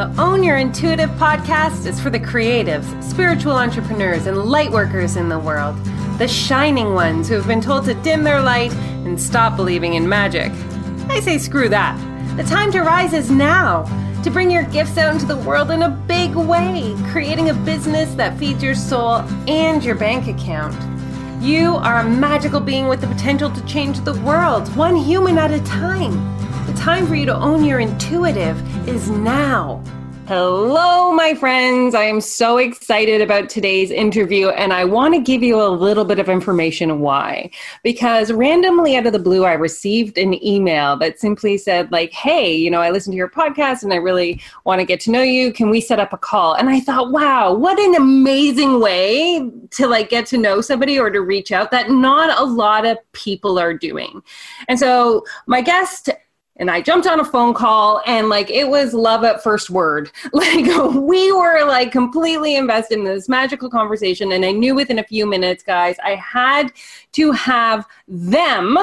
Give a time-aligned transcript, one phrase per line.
[0.00, 5.28] The Own Your Intuitive podcast is for the creatives, spiritual entrepreneurs, and light workers in
[5.28, 5.76] the world.
[6.16, 10.08] The shining ones who have been told to dim their light and stop believing in
[10.08, 10.52] magic.
[11.10, 11.98] I say screw that.
[12.38, 13.82] The time to rise is now.
[14.22, 18.14] To bring your gifts out into the world in a big way, creating a business
[18.14, 20.74] that feeds your soul and your bank account.
[21.42, 25.50] You are a magical being with the potential to change the world, one human at
[25.50, 26.39] a time.
[26.66, 29.82] The time for you to own your intuitive is now.
[30.26, 31.92] Hello, my friends.
[31.92, 36.04] I am so excited about today's interview, and I want to give you a little
[36.04, 37.50] bit of information why.
[37.82, 42.54] Because randomly out of the blue, I received an email that simply said, like, hey,
[42.54, 45.22] you know, I listened to your podcast and I really want to get to know
[45.22, 45.52] you.
[45.52, 46.54] Can we set up a call?
[46.54, 51.10] And I thought, wow, what an amazing way to like get to know somebody or
[51.10, 54.22] to reach out that not a lot of people are doing.
[54.68, 56.08] And so my guest
[56.60, 60.12] and I jumped on a phone call and like it was love at first word.
[60.32, 65.04] Like we were like completely invested in this magical conversation and I knew within a
[65.04, 66.72] few minutes guys I had
[67.12, 68.78] to have them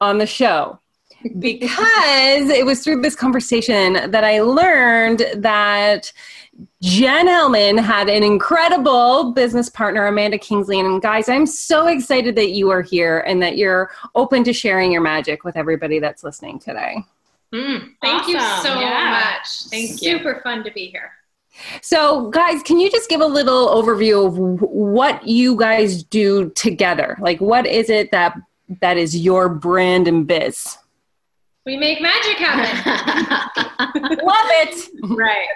[0.00, 0.78] on the show
[1.38, 6.12] because it was through this conversation that I learned that
[6.82, 10.80] Jen Hellman had an incredible business partner, Amanda Kingsley.
[10.80, 14.92] And guys, I'm so excited that you are here and that you're open to sharing
[14.92, 17.04] your magic with everybody that's listening today.
[17.52, 18.34] Mm, thank awesome.
[18.34, 19.34] you so yeah.
[19.38, 19.64] much.
[19.70, 20.18] Thank Super you.
[20.18, 21.12] Super fun to be here.
[21.82, 27.16] So, guys, can you just give a little overview of what you guys do together?
[27.20, 28.36] Like, what is it that
[28.80, 30.78] that is your brand and biz?
[31.66, 34.18] We make magic happen.
[34.24, 34.90] love it.
[35.02, 35.46] Right.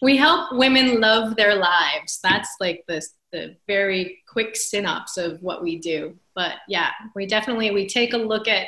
[0.00, 2.18] We help women love their lives.
[2.22, 6.16] That's like the the very quick synopsis of what we do.
[6.34, 8.66] But yeah, we definitely we take a look at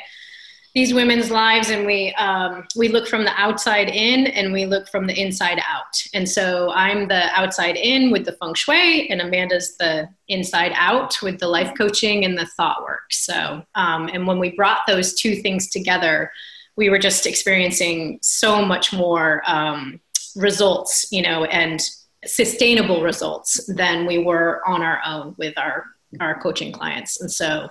[0.75, 4.89] these women's lives and we um, we look from the outside in and we look
[4.89, 9.21] from the inside out and so i'm the outside in with the feng shui and
[9.21, 14.27] amanda's the inside out with the life coaching and the thought work so um, and
[14.27, 16.29] when we brought those two things together
[16.75, 19.99] we were just experiencing so much more um,
[20.35, 21.81] results, you know, and
[22.25, 25.85] sustainable results than we were on our own with our
[26.21, 27.19] our coaching clients.
[27.19, 27.69] And so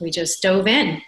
[0.00, 1.00] we just dove in.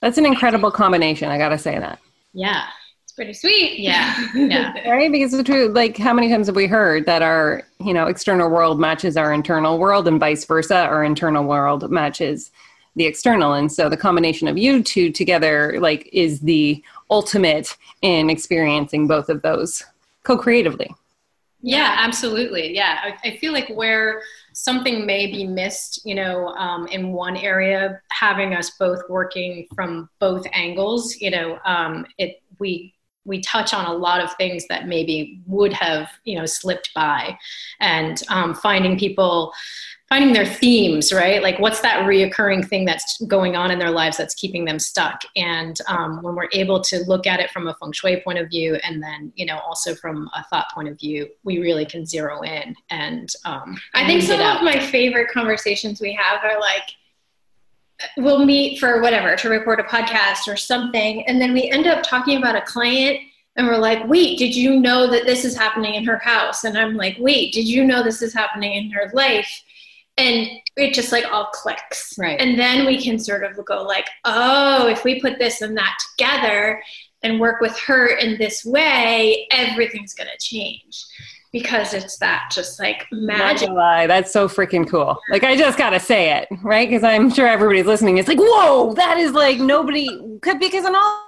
[0.00, 1.28] That's an incredible combination.
[1.28, 2.00] I got to say that.
[2.32, 2.64] Yeah.
[3.04, 3.78] It's pretty sweet.
[3.78, 4.28] Yeah.
[4.34, 4.90] Yeah.
[4.90, 5.10] right.
[5.10, 8.50] Because the truth, like how many times have we heard that our, you know, external
[8.50, 12.50] world matches our internal world and vice versa, our internal world matches
[12.94, 18.30] the external and so the combination of you two together like is the ultimate in
[18.30, 19.84] experiencing both of those
[20.24, 20.90] co-creatively.
[21.60, 22.74] Yeah absolutely.
[22.74, 27.36] Yeah I, I feel like where something may be missed you know um, in one
[27.36, 33.72] area having us both working from both angles you know um, it we we touch
[33.72, 37.38] on a lot of things that maybe would have you know slipped by.
[37.80, 39.52] And um, finding people
[40.12, 41.42] finding their themes, right?
[41.42, 45.22] Like what's that reoccurring thing that's going on in their lives that's keeping them stuck?
[45.36, 48.50] And um, when we're able to look at it from a feng shui point of
[48.50, 52.04] view, and then you know also from a thought point of view, we really can
[52.04, 52.76] zero in.
[52.90, 56.90] And um, I think some of my favorite conversations we have are like
[58.18, 62.02] we'll meet for whatever to record a podcast or something, and then we end up
[62.02, 63.18] talking about a client
[63.56, 66.64] and we're like, wait, did you know that this is happening in her house?
[66.64, 69.62] And I'm like, wait, did you know this is happening in her life?
[70.16, 70.46] And
[70.76, 72.14] it just like all clicks.
[72.18, 72.40] Right.
[72.40, 75.96] And then we can sort of go like oh if we put this and that
[76.10, 76.82] together
[77.22, 81.04] and work with her in this way everything's going to change.
[81.52, 83.68] Because it's that just like magic.
[83.68, 84.06] Lie.
[84.06, 85.18] that's so freaking cool.
[85.30, 86.88] Like i just gotta say it right?
[86.88, 88.18] Because i'm sure everybody's listening.
[88.18, 91.22] It's like whoa that is like nobody could because in all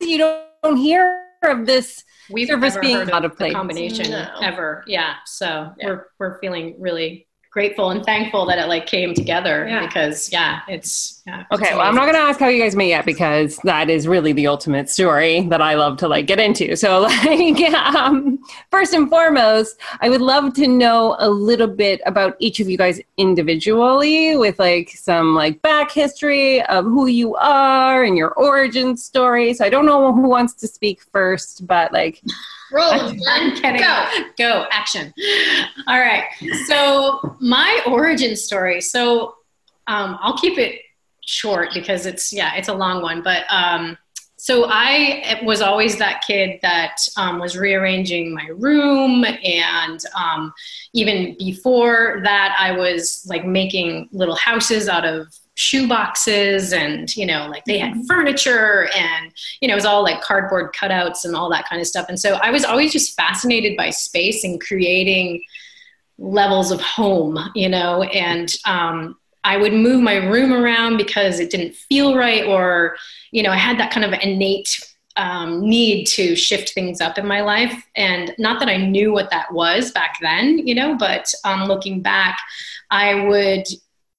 [0.00, 4.28] you don't hear of this we've service never being heard out of place combination no.
[4.42, 4.84] ever.
[4.86, 5.14] Yeah.
[5.26, 5.86] So yeah.
[5.86, 7.27] we're we're feeling really
[7.58, 9.84] grateful and thankful that it like came together yeah.
[9.84, 12.86] because yeah it's yeah, okay well i'm not going to ask how you guys met
[12.86, 16.76] yet because that is really the ultimate story that i love to like get into.
[16.76, 18.38] So like um,
[18.70, 22.78] first and foremost i would love to know a little bit about each of you
[22.78, 28.96] guys individually with like some like back history of who you are and your origin
[28.96, 29.52] story.
[29.52, 32.22] So i don't know who wants to speak first but like
[32.72, 32.92] Roll.
[33.28, 33.80] I'm kidding.
[33.80, 34.06] Go.
[34.36, 34.66] Go.
[34.70, 35.12] Action.
[35.86, 36.24] All right.
[36.66, 38.80] So my origin story.
[38.80, 39.36] So
[39.86, 40.82] um, I'll keep it
[41.24, 43.22] short because it's yeah, it's a long one.
[43.22, 43.96] But um,
[44.36, 50.52] so I was always that kid that um, was rearranging my room, and um,
[50.94, 55.26] even before that, I was like making little houses out of
[55.58, 60.04] shoe boxes and you know like they had furniture and you know it was all
[60.04, 63.16] like cardboard cutouts and all that kind of stuff and so i was always just
[63.16, 65.42] fascinated by space and creating
[66.16, 71.50] levels of home you know and um, i would move my room around because it
[71.50, 72.94] didn't feel right or
[73.32, 74.78] you know i had that kind of innate
[75.16, 77.84] um, need to shift things up in my life.
[77.96, 82.02] And not that I knew what that was back then, you know, but um, looking
[82.02, 82.38] back,
[82.92, 83.64] I would,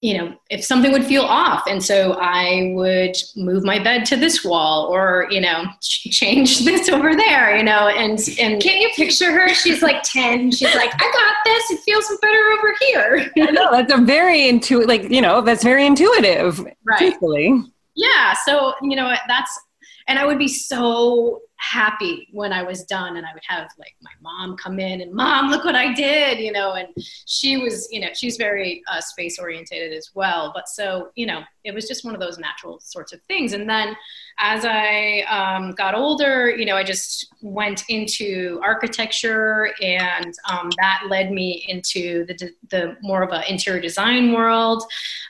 [0.02, 1.64] you know, if something would feel off.
[1.68, 6.88] And so I would move my bed to this wall or, you know, change this
[6.88, 9.50] over there, you know, and, and can you picture her?
[9.50, 10.52] She's like 10.
[10.52, 11.72] She's like, I got this.
[11.72, 13.32] It feels better over here.
[13.46, 16.60] I know that's a very intuitive, like, you know, that's very intuitive.
[16.86, 16.98] Right.
[16.98, 17.64] Truthfully.
[17.96, 18.34] Yeah.
[18.46, 19.60] So, you know, that's,
[20.08, 23.94] and I would be so happy when I was done and I would have like
[24.02, 26.88] my mom come in and mom, look what I did, you know, and
[27.26, 30.52] she was, you know, she's very uh, space orientated as well.
[30.56, 33.52] But so, you know, it was just one of those natural sorts of things.
[33.52, 33.96] And then
[34.40, 41.04] as I um, got older, you know, I just went into architecture and um, that
[41.10, 44.84] led me into the, the more of an interior design world.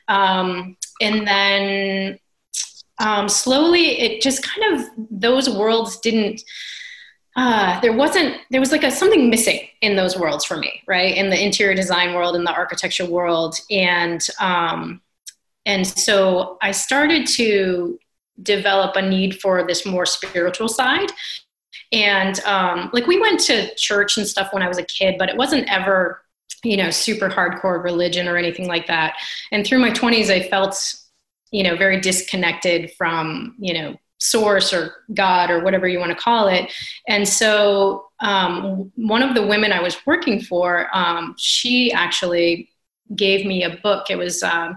[0.08, 2.20] Um, and then
[3.00, 6.42] um, slowly it just kind of those worlds didn't
[7.36, 11.16] uh, there wasn't there was like a something missing in those worlds for me right?
[11.16, 13.56] In the interior design world in the architecture world.
[13.72, 15.02] And um,
[15.66, 18.00] and so i started to
[18.44, 21.12] develop a need for this more spiritual side.
[21.92, 25.30] And um, like we went to church and stuff when i was a kid but
[25.30, 26.22] it wasn't ever
[26.64, 29.16] you know super hardcore religion or anything like that.
[29.52, 30.96] And through my 20s i felt
[31.52, 36.18] you know very disconnected from you know source or god or whatever you want to
[36.18, 36.72] call it.
[37.08, 42.70] And so um, one of the women i was working for um, she actually
[43.16, 44.10] gave me a book.
[44.10, 44.74] It was uh,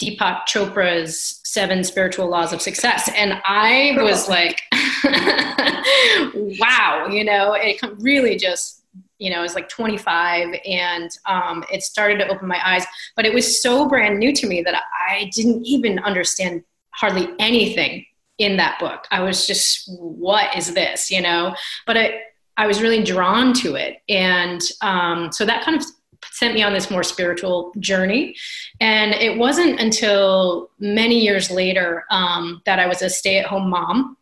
[0.00, 3.10] deepak chopra's seven spiritual laws of success.
[3.16, 4.60] And i was like
[6.60, 8.81] wow you know it really just
[9.22, 12.84] you know, I was like 25 and um, it started to open my eyes.
[13.14, 14.74] But it was so brand new to me that
[15.08, 18.04] I didn't even understand hardly anything
[18.38, 19.06] in that book.
[19.12, 21.54] I was just, what is this, you know?
[21.86, 22.20] But I,
[22.56, 23.98] I was really drawn to it.
[24.08, 25.86] And um, so that kind of
[26.32, 28.34] sent me on this more spiritual journey.
[28.80, 33.70] And it wasn't until many years later um, that I was a stay at home
[33.70, 34.16] mom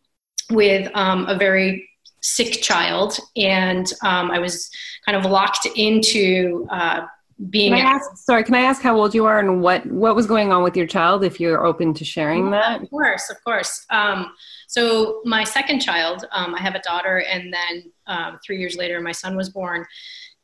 [0.51, 1.89] with um, a very
[2.21, 3.17] sick child.
[3.35, 4.69] And um, I was
[5.05, 7.05] kind of locked into uh,
[7.49, 7.73] being.
[7.73, 10.25] Can I ask, sorry, can I ask how old you are and what what was
[10.25, 11.23] going on with your child?
[11.23, 13.85] If you're open to sharing that, of course, of course.
[13.89, 14.33] Um,
[14.67, 19.01] so my second child, um, I have a daughter, and then um, three years later,
[19.01, 19.85] my son was born.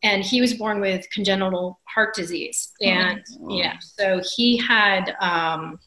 [0.03, 3.57] And he was born with congenital heart disease, oh, and oh.
[3.57, 5.79] yeah, so he had um,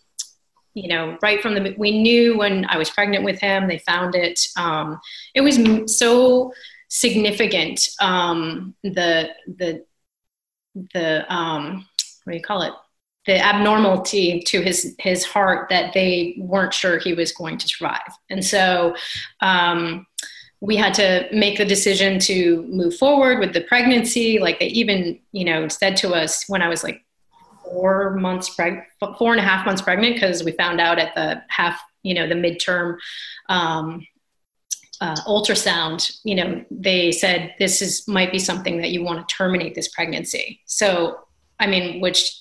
[0.75, 4.15] you know, right from the we knew when I was pregnant with him, they found
[4.15, 4.47] it.
[4.57, 5.01] Um,
[5.35, 5.59] it was
[5.99, 6.53] so
[6.89, 9.85] significant um, the the
[10.93, 11.87] the um,
[12.25, 12.73] what do you call it
[13.27, 18.01] the abnormality to his his heart that they weren't sure he was going to survive
[18.29, 18.95] and so
[19.41, 20.07] um,
[20.61, 25.19] we had to make the decision to move forward with the pregnancy like they even
[25.33, 27.05] you know said to us when i was like
[27.71, 28.85] four months pregnant
[29.19, 32.29] four and a half months pregnant because we found out at the half you know
[32.29, 32.97] the midterm
[33.49, 34.07] um,
[35.01, 39.35] uh, ultrasound, you know, they said this is might be something that you want to
[39.35, 40.61] terminate this pregnancy.
[40.67, 41.21] So,
[41.59, 42.37] I mean, which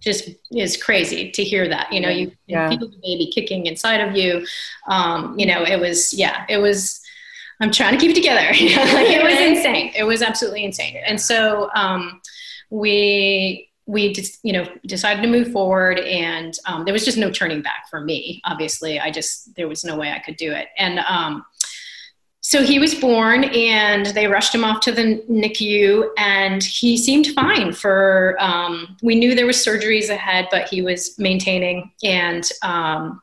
[0.00, 1.92] just is crazy to hear that.
[1.92, 2.70] You know, you yeah.
[2.70, 4.46] feel the baby kicking inside of you.
[4.88, 7.00] Um, you know, it was yeah, it was.
[7.62, 8.46] I'm trying to keep it together.
[8.94, 9.92] like, it was insane.
[9.94, 10.96] It was absolutely insane.
[11.04, 12.22] And so um,
[12.70, 17.30] we we just you know decided to move forward and um, there was just no
[17.30, 20.68] turning back for me obviously i just there was no way i could do it
[20.78, 21.44] and um,
[22.42, 27.28] so he was born and they rushed him off to the NICU and he seemed
[27.28, 31.92] fine for, um, we knew there was surgeries ahead, but he was maintaining.
[32.02, 33.20] And um,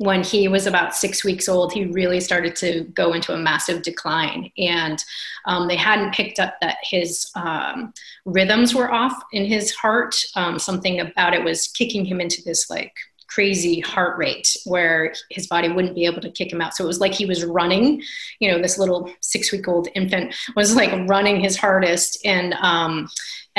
[0.00, 3.82] when he was about six weeks old, he really started to go into a massive
[3.82, 4.50] decline.
[4.56, 4.98] And
[5.44, 7.92] um, they hadn't picked up that his um,
[8.24, 10.16] rhythms were off in his heart.
[10.36, 12.94] Um, something about it was kicking him into this like
[13.26, 16.74] crazy heart rate where his body wouldn't be able to kick him out.
[16.74, 18.02] So it was like he was running,
[18.38, 23.06] you know, this little six week old infant was like running his hardest and, um,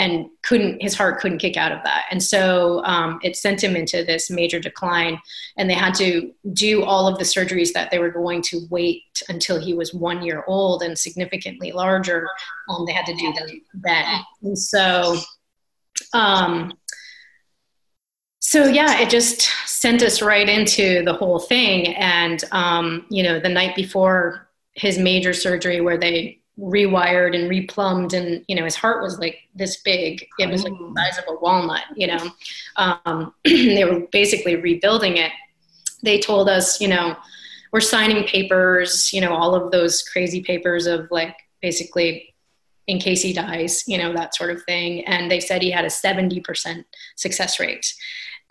[0.01, 2.05] and couldn't, his heart couldn't kick out of that.
[2.09, 5.21] And so um, it sent him into this major decline.
[5.57, 9.21] And they had to do all of the surgeries that they were going to wait
[9.29, 12.27] until he was one year old and significantly larger.
[12.67, 14.21] Um, they had to do them then.
[14.41, 15.17] And so,
[16.13, 16.73] um,
[18.39, 21.95] so yeah, it just sent us right into the whole thing.
[21.95, 28.13] And um, you know, the night before his major surgery, where they rewired and replumbed,
[28.13, 30.27] and you know, his heart was like this big.
[30.39, 31.83] It was like the size of a walnut.
[31.95, 32.31] You know,
[32.75, 35.31] um, they were basically rebuilding it.
[36.03, 37.15] They told us, you know,
[37.71, 39.13] we're signing papers.
[39.13, 42.33] You know, all of those crazy papers of like basically
[42.87, 45.05] in case he dies, you know, that sort of thing.
[45.05, 46.83] And they said he had a 70%
[47.15, 47.93] success rate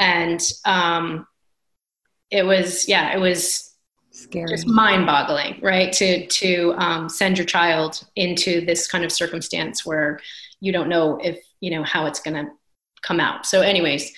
[0.00, 1.26] and um,
[2.30, 3.69] it was yeah it was
[4.24, 4.48] Scary.
[4.48, 5.92] just mind-boggling right?
[5.94, 10.20] To to um, send your child into this kind of circumstance where
[10.60, 12.50] you don't know if you know how it's going to
[13.02, 13.46] come out.
[13.46, 14.12] So anyways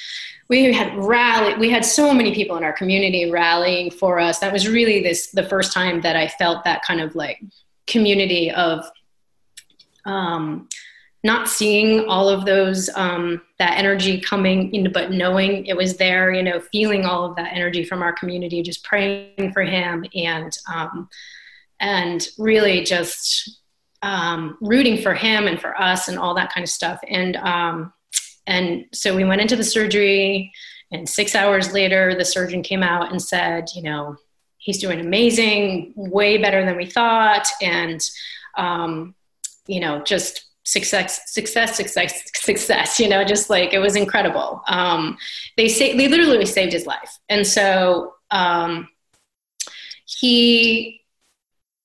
[0.48, 4.40] we had rally we had so many people in our community rallying for us.
[4.40, 7.40] That was really this the first time that i felt that kind of like
[7.86, 8.84] community of
[10.04, 10.68] um,
[11.24, 16.32] not seeing all of those um, that energy coming in but knowing it was there
[16.32, 20.56] you know feeling all of that energy from our community just praying for him and
[20.72, 21.08] um,
[21.80, 23.60] and really just
[24.02, 27.00] um, rooting for him and for us and all that kind of stuff.
[27.08, 27.92] And um,
[28.46, 30.52] and so we went into the surgery
[30.90, 34.16] and six hours later the surgeon came out and said you know
[34.58, 37.46] he's doing amazing way better than we thought.
[37.60, 38.02] And
[38.56, 39.14] um,
[39.66, 44.62] you know just success success success success you know just like it was incredible.
[44.68, 45.18] Um,
[45.56, 47.18] they say they literally saved his life.
[47.28, 48.88] And so um,
[50.04, 51.00] he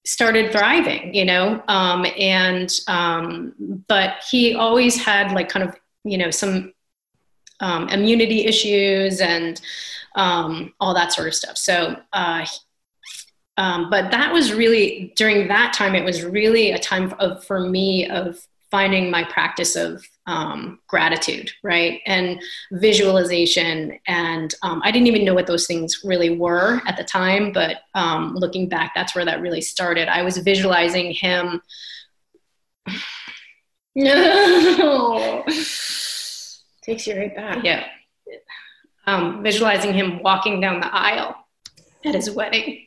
[0.05, 6.17] started thriving you know um, and um, but he always had like kind of you
[6.17, 6.74] know some
[7.60, 9.60] um, immunity issues and
[10.15, 11.57] um, all that sort of stuff.
[11.57, 12.46] So uh,
[13.60, 17.60] um, but that was really during that time it was really a time of for
[17.60, 22.02] me of finding my practice of um, gratitude, right?
[22.06, 22.42] And
[22.74, 23.98] visualization.
[24.08, 27.78] And um, I didn't even know what those things really were at the time, but
[27.96, 30.10] um, looking back, that's where that really started.
[30.10, 31.62] I was visualizing him.
[33.96, 35.44] No.
[36.84, 37.64] Takes you right back.
[37.64, 37.86] Yeah.
[39.06, 41.36] Um, visualizing him walking down the aisle
[42.06, 42.87] at his wedding.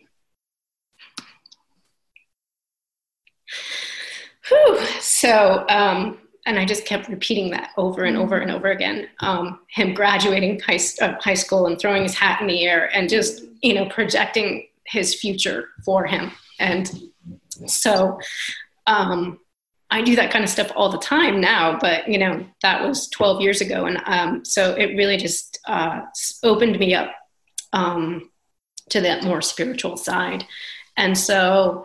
[4.50, 4.78] Whew.
[5.00, 9.08] So, um, and I just kept repeating that over and over and over again.
[9.20, 13.08] Um, him graduating high, uh, high school and throwing his hat in the air and
[13.08, 16.32] just, you know, projecting his future for him.
[16.58, 16.90] And
[17.66, 18.18] so
[18.86, 19.38] um,
[19.90, 23.08] I do that kind of stuff all the time now, but, you know, that was
[23.08, 23.86] 12 years ago.
[23.86, 26.00] And um, so it really just uh,
[26.42, 27.12] opened me up
[27.72, 28.30] um,
[28.88, 30.44] to that more spiritual side.
[30.96, 31.84] And so,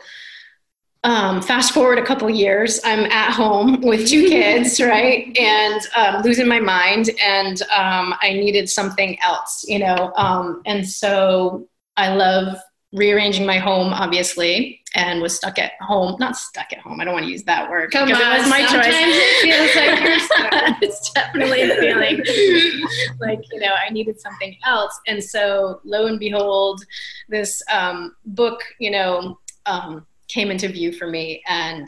[1.06, 6.24] um, fast forward a couple years, I'm at home with two kids, right, and um,
[6.24, 10.12] losing my mind, and um, I needed something else, you know.
[10.18, 12.58] Um, and so I love
[12.92, 16.16] rearranging my home, obviously, and was stuck at home.
[16.20, 17.00] Not stuck at home.
[17.00, 18.96] I don't want to use that word Come because on, it was my sometimes choice.
[18.98, 20.82] it feels like you're stuck.
[20.82, 22.18] it's definitely a feeling
[23.20, 26.84] like you know I needed something else, and so lo and behold,
[27.30, 29.38] this um, book, you know.
[29.68, 31.88] Um, came into view for me and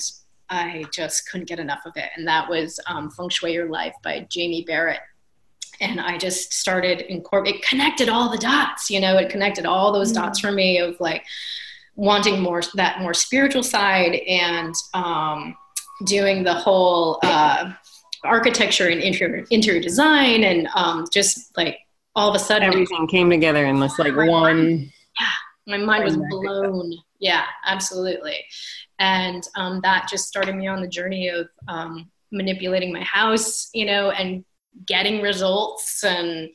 [0.50, 2.10] I just couldn't get enough of it.
[2.16, 5.00] And that was um, Feng Shui Your Life by Jayme Barrett.
[5.82, 9.92] And I just started incorporating, it connected all the dots, you know, it connected all
[9.92, 10.16] those Mm.
[10.16, 11.24] dots for me of like
[11.96, 15.56] wanting more, that more spiritual side and um,
[16.06, 17.72] doing the whole uh,
[18.24, 21.78] architecture and interior, interior design and um, just like
[22.16, 24.92] all of a sudden Everything came together in this like one.
[25.68, 26.94] My mind was blown.
[27.20, 28.44] Yeah absolutely.
[29.00, 33.86] And um, that just started me on the journey of um, manipulating my house you
[33.86, 34.44] know and
[34.86, 36.04] getting results.
[36.04, 36.50] And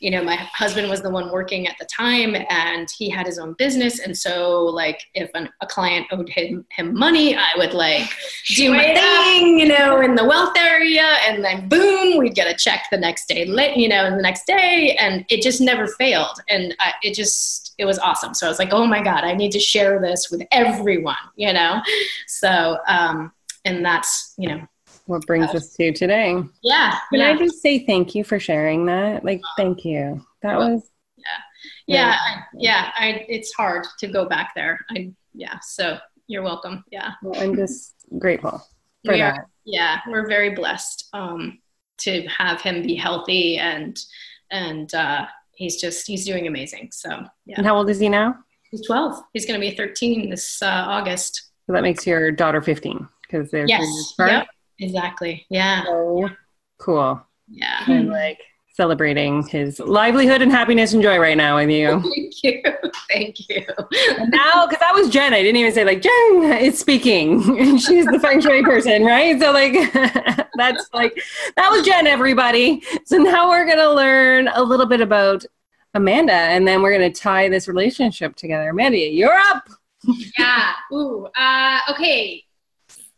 [0.00, 3.38] you know my husband was the one working at the time and he had his
[3.38, 4.00] own business.
[4.00, 8.08] And so like if an, a client owed him, him money i would like
[8.46, 11.06] do my thing you know in the wealth area.
[11.26, 13.44] And then boom we'd get a check the next day
[13.76, 14.96] you know and the next day.
[14.98, 16.40] And it just never failed.
[16.48, 19.32] And I, it just it was awesome so i was like oh my god i
[19.34, 21.80] need to share this with everyone you know
[22.26, 23.32] so um
[23.64, 24.60] and that's you know
[25.06, 26.30] What brings us to today?
[26.62, 29.24] yeah Can yeah I just say thank you for sharing that?
[29.24, 30.24] Like, thank you.
[30.42, 30.80] That was
[31.18, 32.16] yeah Yeah.
[32.28, 37.10] I, yeah I, it's hard to go back there i yeah so you're welcome yeah
[37.22, 38.56] well, I'm just grateful
[39.04, 39.46] for We that.
[39.64, 41.58] yeah we're very blessed um
[42.04, 43.94] to have him be healthy and
[44.50, 45.26] and uh
[45.60, 46.88] he's just he's doing amazing.
[46.90, 47.10] So
[47.46, 47.56] yeah.
[47.58, 48.34] And how old is he now?
[48.70, 51.50] he's 12 he's going to be 13 this uh, august.
[51.66, 54.14] So that makes your daughter 15 because they're yes.
[54.18, 54.46] yep.
[54.78, 55.46] Exactly.
[55.50, 55.84] Yeah.
[55.84, 56.28] So
[56.78, 57.22] cool.
[57.48, 57.84] yeah.
[57.86, 58.38] And like
[58.80, 62.00] celebrating his livelihood and happiness and joy right now with you.
[62.14, 62.62] Thank you.
[63.10, 63.66] Thank you.
[64.16, 67.42] And now, because that was Jen, I didn't even say like Jen is speaking.
[67.78, 69.38] She's the feng shui person, right?
[69.38, 69.74] So like
[70.54, 71.12] that's like
[71.56, 72.82] that was Jen, everybody.
[73.04, 75.44] So now we're gonna learn a little bit about
[75.92, 78.70] Amanda, and then we're gonna tie this relationship together.
[78.70, 79.68] Amanda, you're up.
[80.38, 80.72] yeah.
[80.90, 81.28] Ooh.
[81.36, 82.44] Uh, okay.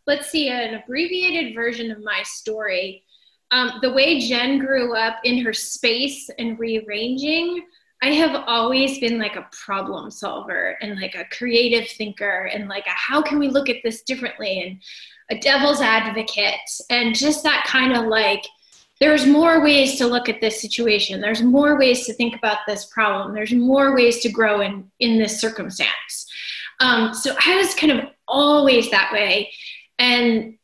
[0.05, 3.05] Let's see an abbreviated version of my story
[3.53, 7.63] um, the way Jen grew up in her space and rearranging,
[8.01, 12.87] I have always been like a problem solver and like a creative thinker and like
[12.87, 14.81] a how can we look at this differently and
[15.29, 18.43] a devil's advocate and just that kind of like
[18.99, 21.21] there's more ways to look at this situation.
[21.21, 23.35] There's more ways to think about this problem.
[23.35, 26.31] There's more ways to grow in in this circumstance.
[26.79, 29.51] Um, so i was kind of always that way.
[29.99, 30.57] And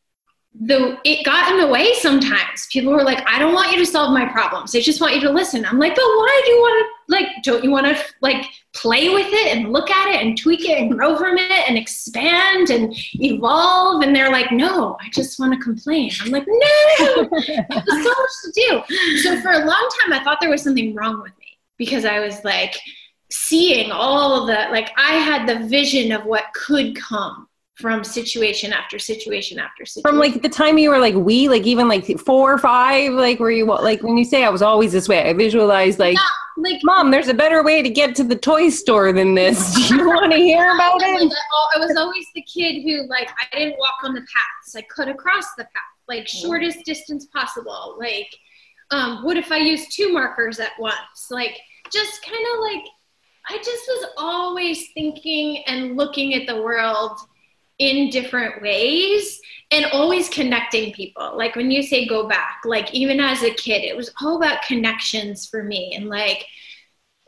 [0.62, 2.68] the it got in the way sometimes.
[2.72, 4.75] People were like, I don't want you to solve my problems.
[4.75, 5.63] I just want you to listen.
[5.63, 9.10] I'm like, but why do you want to like don't you want to like play
[9.10, 12.72] with it and look at it and tweak it and grow from it and expand
[12.72, 14.01] and evolve?
[14.01, 16.12] And they're like, no, I just want to complain.
[16.22, 19.18] I'm like, no, there's so much to do.
[19.22, 22.20] So for a long time I thought there was something wrong with me because I
[22.20, 22.75] was like
[23.32, 27.49] seeing all the like I had the vision of what could come
[27.79, 30.12] from situation after situation after situation.
[30.12, 33.39] From like the time you were like we, like even like four or five, like
[33.39, 36.24] were you like when you say I was always this way, I visualized like, yeah,
[36.57, 39.74] like mom, there's a better way to get to the toy store than this.
[39.88, 41.33] Do you want to hear about it?
[41.75, 44.75] I was always the kid who like I didn't walk on the paths.
[44.75, 47.95] I cut across the path, like shortest distance possible.
[47.98, 48.27] Like,
[48.91, 51.27] um, what if I use two markers at once?
[51.31, 51.57] Like,
[51.93, 52.83] just kind of like
[53.50, 57.19] I just was always thinking and looking at the world
[57.79, 59.39] in different ways
[59.71, 61.36] and always connecting people.
[61.36, 64.63] Like when you say go back, like even as a kid, it was all about
[64.63, 66.45] connections for me and like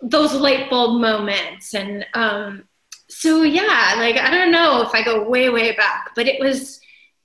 [0.01, 1.73] those light bulb moments.
[1.73, 2.65] And um,
[3.09, 6.79] so, yeah, like I don't know if I go way, way back, but it was,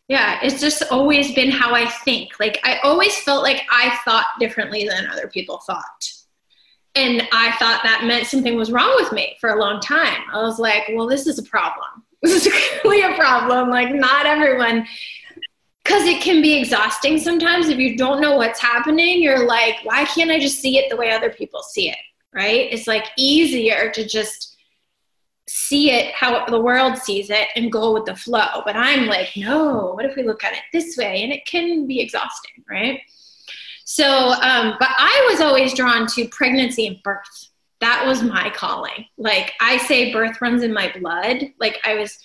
[0.08, 2.38] yeah, it's just always been how I think.
[2.38, 6.10] Like I always felt like I thought differently than other people thought.
[6.94, 10.22] And I thought that meant something was wrong with me for a long time.
[10.32, 13.70] I was like, well, this is a problem this is clearly a problem.
[13.70, 14.86] Like, not everyone,
[15.84, 19.22] because it can be exhausting sometimes if you don't know what's happening.
[19.22, 21.98] You're like, why can't I just see it the way other people see it?
[22.34, 22.72] Right?
[22.72, 24.56] It's like easier to just
[25.48, 28.62] see it how the world sees it and go with the flow.
[28.64, 31.22] But I'm like, no, what if we look at it this way?
[31.22, 33.00] And it can be exhausting, right?
[33.84, 34.04] So,
[34.42, 39.06] um, but I was always drawn to pregnancy and birth that was my calling.
[39.16, 41.52] Like I say, birth runs in my blood.
[41.58, 42.18] Like I was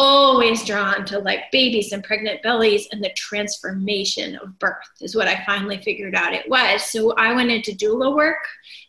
[0.00, 5.28] always drawn to like babies and pregnant bellies and the transformation of birth is what
[5.28, 6.82] I finally figured out it was.
[6.84, 8.38] So I went into doula work.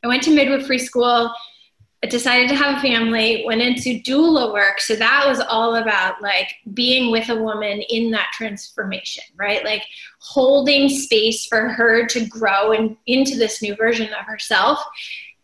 [0.03, 1.33] I went to midwifery school.
[2.01, 4.79] I decided to have a family, went into doula work.
[4.79, 9.65] So that was all about like being with a woman in that transformation, right?
[9.65, 9.83] Like
[10.19, 14.79] holding space for her to grow and into this new version of herself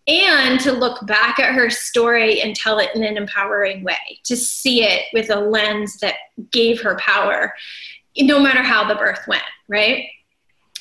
[0.08, 4.38] and to look back at her story and tell it in an empowering way, to
[4.38, 6.16] see it with a lens that
[6.52, 7.54] gave her power,
[8.18, 10.06] no matter how the birth went, right?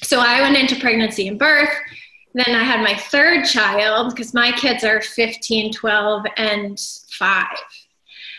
[0.02, 1.70] So I went into pregnancy and birth.
[2.34, 6.78] Then I had my third child because my kids are 15, 12, and
[7.10, 7.56] five.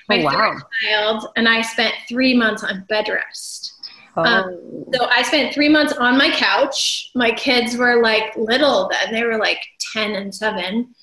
[0.08, 0.32] My oh, wow.
[0.32, 3.73] third child, and I spent three months on bed rest.
[4.15, 4.30] Um, oh.
[4.30, 7.12] Um, so I spent three months on my couch.
[7.13, 9.60] My kids were like little then; they were like
[9.93, 10.93] ten and seven,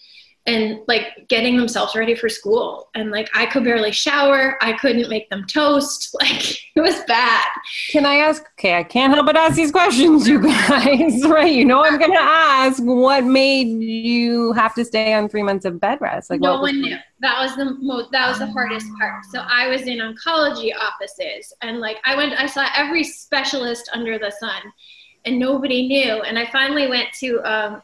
[0.47, 2.91] and like getting themselves ready for school.
[2.95, 4.63] And like I could barely shower.
[4.63, 6.15] I couldn't make them toast.
[6.25, 7.47] Like it was bad.
[7.91, 8.43] Can I ask?
[8.59, 11.23] Okay, I can't help but ask these questions, you guys.
[11.27, 11.53] right?
[11.53, 12.83] You know I'm gonna ask.
[12.83, 16.31] What made you have to stay on three months of bed rest?
[16.31, 16.97] Like no one knew.
[17.21, 18.11] That was the most.
[18.13, 19.25] That was the hardest part.
[19.33, 22.39] So I was in oncology offices, and like I went.
[22.41, 24.63] I saw every specialist under the sun,
[25.27, 26.23] and nobody knew.
[26.23, 27.41] And I finally went to.
[27.43, 27.83] Um,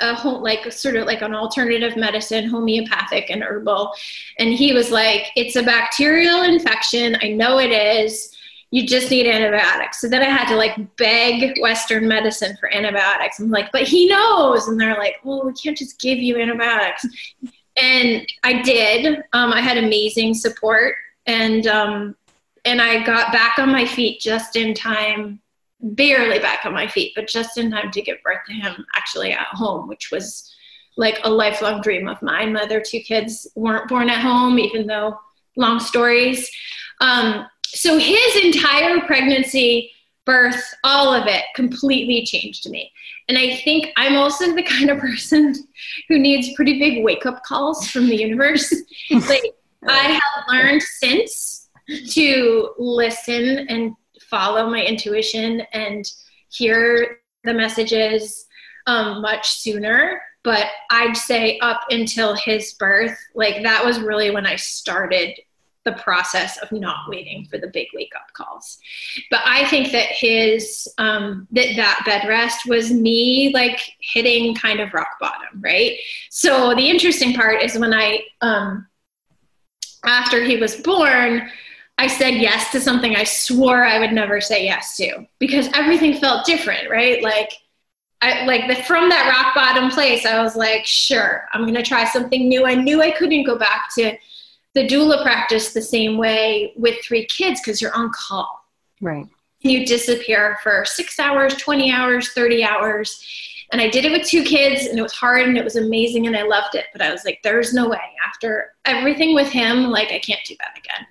[0.00, 3.92] a home, like sort of like an alternative medicine, homeopathic and herbal.
[4.38, 7.16] And he was like, it's a bacterial infection.
[7.22, 8.34] I know it is.
[8.70, 10.00] You just need antibiotics.
[10.00, 13.38] So then I had to like beg Western medicine for antibiotics.
[13.38, 14.66] I'm like, but he knows.
[14.66, 17.06] And they're like, well, we can't just give you antibiotics.
[17.76, 19.22] And I did.
[19.32, 20.96] Um, I had amazing support.
[21.26, 22.16] And, um,
[22.64, 25.40] and I got back on my feet just in time
[25.84, 29.32] barely back on my feet, but just in time to give birth to him actually
[29.32, 30.50] at home, which was
[30.96, 32.52] like a lifelong dream of mine.
[32.52, 35.18] My other two kids weren't born at home, even though
[35.56, 36.50] long stories.
[37.00, 39.90] Um, so his entire pregnancy
[40.24, 42.90] birth, all of it completely changed me.
[43.28, 45.54] And I think I'm also the kind of person
[46.08, 48.72] who needs pretty big wake up calls from the universe.
[49.10, 49.42] like,
[49.86, 51.68] I have learned since
[52.12, 53.94] to listen and
[54.30, 56.04] follow my intuition and
[56.50, 58.46] hear the messages
[58.86, 60.20] um, much sooner.
[60.42, 65.34] But I'd say up until his birth, like that was really when I started
[65.84, 68.78] the process of not waiting for the big wake up calls.
[69.30, 74.80] But I think that his um, that that bed rest was me like hitting kind
[74.80, 75.98] of rock bottom, right?
[76.30, 78.86] So the interesting part is when I um,
[80.04, 81.50] after he was born.
[81.96, 86.14] I said yes to something I swore I would never say yes to because everything
[86.14, 87.22] felt different, right?
[87.22, 87.52] Like
[88.24, 91.82] I, like the, from that rock bottom place, I was like, sure, I'm going to
[91.82, 92.66] try something new.
[92.66, 94.16] I knew I couldn't go back to
[94.74, 98.64] the doula practice the same way with three kids because you're on call.
[99.00, 99.26] Right.
[99.60, 103.22] You disappear for six hours, 20 hours, 30 hours.
[103.72, 106.26] And I did it with two kids and it was hard and it was amazing
[106.26, 106.86] and I loved it.
[106.92, 108.00] But I was like, there's no way.
[108.26, 111.06] After everything with him, like, I can't do that again.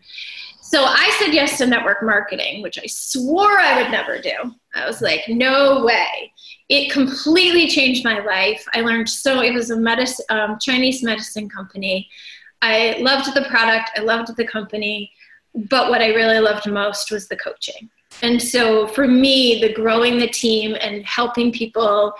[0.74, 4.34] So I said yes to network marketing, which I swore I would never do.
[4.74, 6.34] I was like, no way.
[6.68, 8.66] It completely changed my life.
[8.74, 12.10] I learned so, it was a medicine, um, Chinese medicine company.
[12.64, 15.12] I loved the product, I loved the company,
[15.54, 17.92] but what I really loved most was the coaching.
[18.24, 22.16] And so for me, the growing the team and helping people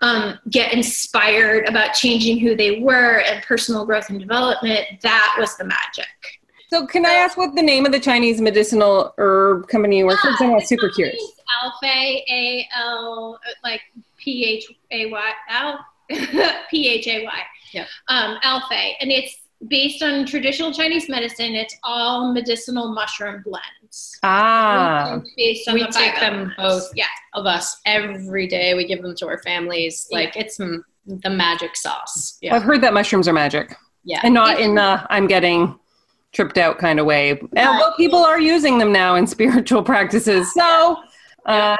[0.00, 5.58] um, get inspired about changing who they were and personal growth and development, that was
[5.58, 6.37] the magic.
[6.70, 10.18] So, can I ask what the name of the Chinese medicinal herb company you work
[10.20, 10.28] for?
[10.44, 11.16] I'm super curious.
[11.64, 13.80] Alphay, A L, like
[14.18, 15.78] P H A Y, L,
[16.70, 17.42] P H A Y.
[17.72, 17.86] Yeah.
[18.08, 19.34] Um, Alphay, and it's
[19.66, 21.54] based on traditional Chinese medicine.
[21.54, 24.18] It's all medicinal mushroom blends.
[24.22, 25.20] Ah.
[25.38, 27.06] Based on we the take them both Yeah.
[27.34, 28.74] of us every day.
[28.74, 30.06] We give them to our families.
[30.12, 32.36] Like it's m- the magic sauce.
[32.42, 32.54] Yeah.
[32.54, 34.20] I've heard that mushrooms are magic, Yeah.
[34.22, 35.78] and not in the I'm getting
[36.32, 37.40] tripped out kind of way.
[37.56, 40.96] Although people are using them now in spiritual practices, so
[41.46, 41.76] uh,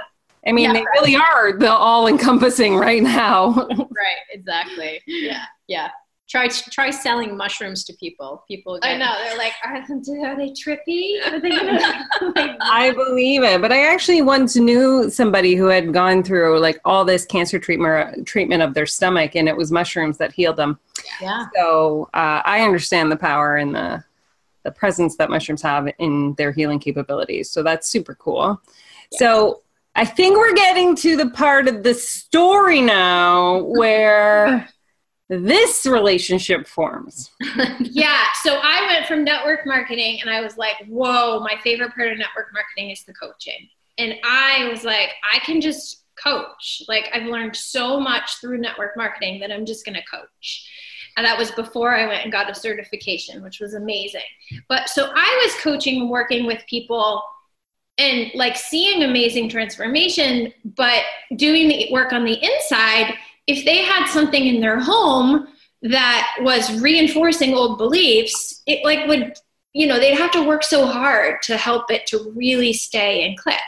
[0.47, 0.73] I mean Yeah.
[0.75, 3.53] they really are the all-encompassing right now.
[3.69, 4.17] right.
[4.33, 5.01] Exactly.
[5.07, 5.45] Yeah.
[5.67, 5.91] Yeah.
[6.29, 8.45] Try try selling mushrooms to people.
[8.47, 8.79] People.
[8.83, 9.15] I know.
[9.23, 11.27] They're like, are, are they trippy?
[11.27, 12.07] Are they gonna?
[12.61, 17.07] I believe it, but I actually once knew somebody who had gone through like all
[17.07, 20.79] this cancer treatment treatment of their stomach, and it was mushrooms that healed them.
[21.23, 21.47] Yeah.
[21.57, 24.05] So uh, I understand the power and the
[24.65, 27.51] the presence that mushrooms have in their healing capabilities.
[27.51, 28.61] So that's super cool.
[29.13, 29.63] So
[29.95, 34.69] I think we're getting to the part of the story now where
[35.29, 37.31] this relationship forms.
[37.81, 38.25] yeah.
[38.43, 42.19] So I went from network marketing and I was like, whoa, my favorite part of
[42.19, 43.69] network marketing is the coaching.
[43.99, 46.83] And I was like, I can just coach.
[46.89, 50.69] Like, I've learned so much through network marketing that I'm just going to coach.
[51.19, 54.23] And that was before I went and got a certification, which was amazing.
[54.69, 57.21] But so I was coaching and working with people
[57.99, 61.03] and like seeing amazing transformation, but
[61.35, 63.15] doing the work on the inside,
[63.49, 65.49] if they had something in their home
[65.83, 69.35] that was reinforcing old beliefs, it like would,
[69.73, 73.37] you know, they'd have to work so hard to help it to really stay and
[73.37, 73.59] click.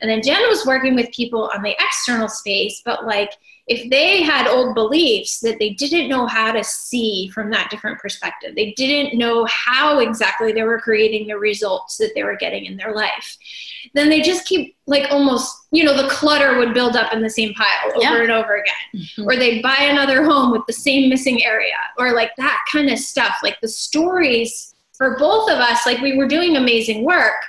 [0.00, 3.32] And then Jen was working with people on the external space, but like
[3.66, 7.98] if they had old beliefs that they didn't know how to see from that different
[7.98, 12.64] perspective, they didn't know how exactly they were creating the results that they were getting
[12.66, 13.36] in their life,
[13.94, 17.30] then they just keep like almost, you know, the clutter would build up in the
[17.30, 18.22] same pile over Yeah.
[18.22, 19.04] and over again.
[19.16, 19.26] Mhm.
[19.26, 22.98] Or they'd buy another home with the same missing area, or like that kind of
[23.00, 23.36] stuff.
[23.42, 27.42] Like the stories for both of us, like we were doing amazing work,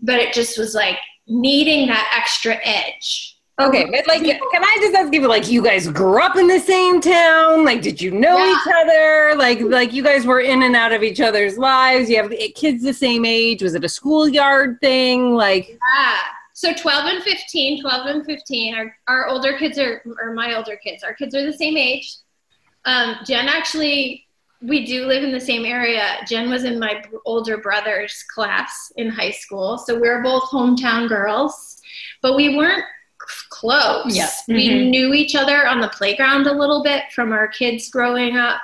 [0.00, 3.36] but it just was like needing that extra edge.
[3.68, 6.58] Okay, but like, can I just ask you, like, you guys grew up in the
[6.58, 7.64] same town?
[7.64, 8.52] Like, did you know Yeah.
[8.52, 9.34] each other?
[9.36, 12.08] Like, like you guys were in and out of each other's lives.
[12.08, 13.62] You have kids the same age.
[13.62, 15.34] Was it a schoolyard thing?
[15.34, 20.32] Like, Ah, so 12 and 15, 12 and 15, our, our older kids are, or
[20.34, 22.14] my older kids, our kids are the same age.
[22.86, 24.26] Um, Jen actually,
[24.62, 26.16] we do live in the same area.
[26.26, 29.78] Jen was in my older brother's class in high school.
[29.78, 31.80] So we're both hometown girls,
[32.22, 32.84] but we weren't
[33.48, 34.16] close.
[34.16, 34.30] Yeah.
[34.48, 34.90] We Mhm.
[34.90, 38.60] knew each other on the playground a little bit from our kids growing up.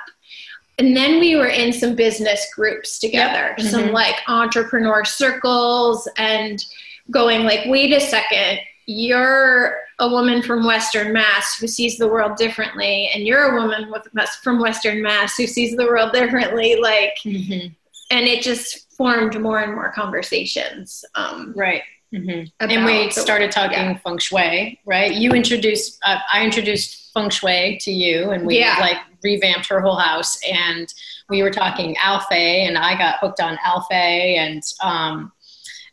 [0.79, 3.91] And then we were in some business groups together, some Mhm.
[3.93, 6.63] like entrepreneur circles and
[7.09, 12.35] going like, wait a second, you're a woman from Western Mass who sees the world
[12.37, 14.07] differently, and you're a woman with,
[14.43, 16.75] from Western Mass who sees the world differently.
[16.75, 17.73] Like, Mhm.
[18.11, 21.03] and it just formed more and more conversations.
[21.15, 21.81] Um, Right.
[22.13, 22.49] Mhm.
[22.59, 23.97] about and we started talking yeah.
[23.97, 25.13] feng shui, right?
[25.13, 28.77] You introduced, uh, I introduced feng shui to you, and we Yeah.
[28.79, 30.39] like revamped her whole house.
[30.43, 30.91] And
[31.29, 35.31] we were talking Alphay, and I got hooked on Alphay, and um,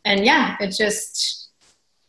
[0.05, 1.41] and yeah, it just.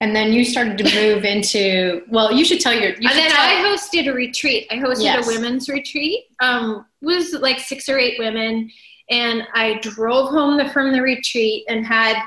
[0.02, 2.04] And then you started to move into.
[2.10, 2.90] Well, you should tell your.
[3.00, 4.68] You and then tell, I hosted a retreat.
[4.70, 5.26] I hosted Yes.
[5.26, 6.26] a women's retreat.
[6.42, 8.70] Um, it was like six or eight women,
[9.10, 12.18] and I drove home the, from the retreat and had.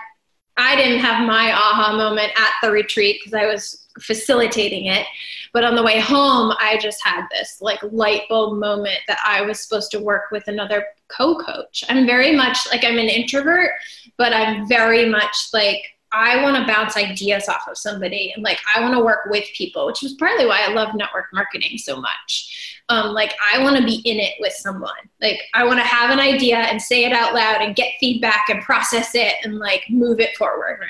[0.58, 5.06] I didn't have my aha moment at the retreat because I was facilitating it,
[5.52, 9.42] but on the way home, I just had this like light bulb moment that I
[9.42, 11.84] was supposed to work with another co-coach.
[11.88, 13.70] I'm very much like I'm an introvert,
[14.16, 18.58] but I'm very much like I want to bounce ideas off of somebody and like
[18.74, 22.00] I want to work with people, which is partly why I love network marketing so
[22.00, 22.82] much.
[22.88, 24.90] Um, like I want to be in it with someone.
[25.20, 28.48] Like I want to have an idea and say it out loud and get feedback
[28.48, 30.80] and process it and like move it forward.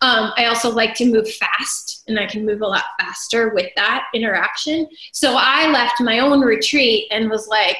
[0.00, 3.70] Um, I also like to move fast and I can move a lot faster with
[3.74, 4.86] that interaction.
[5.12, 7.78] So I left my own retreat and was like,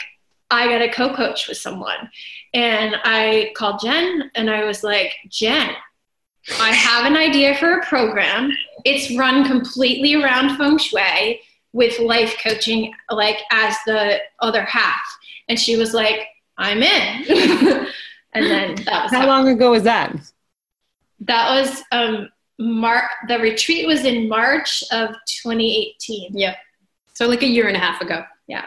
[0.50, 2.10] I got to co coach with someone.
[2.52, 5.70] And I called Jen and I was like, Jen,
[6.61, 8.50] I have an idea for a program.
[8.85, 11.40] It's run completely around feng shui
[11.72, 15.00] with life coaching, like as the other half.
[15.48, 16.26] And she was like,
[16.59, 17.24] I'm in.
[18.35, 20.14] and then that was How how- long ago was that?
[21.20, 22.28] that was um
[22.59, 26.37] Mar- the retreat was in March of 2018.
[26.37, 26.57] Yep.
[27.14, 28.24] So like a year and a half ago.
[28.46, 28.66] Yeah.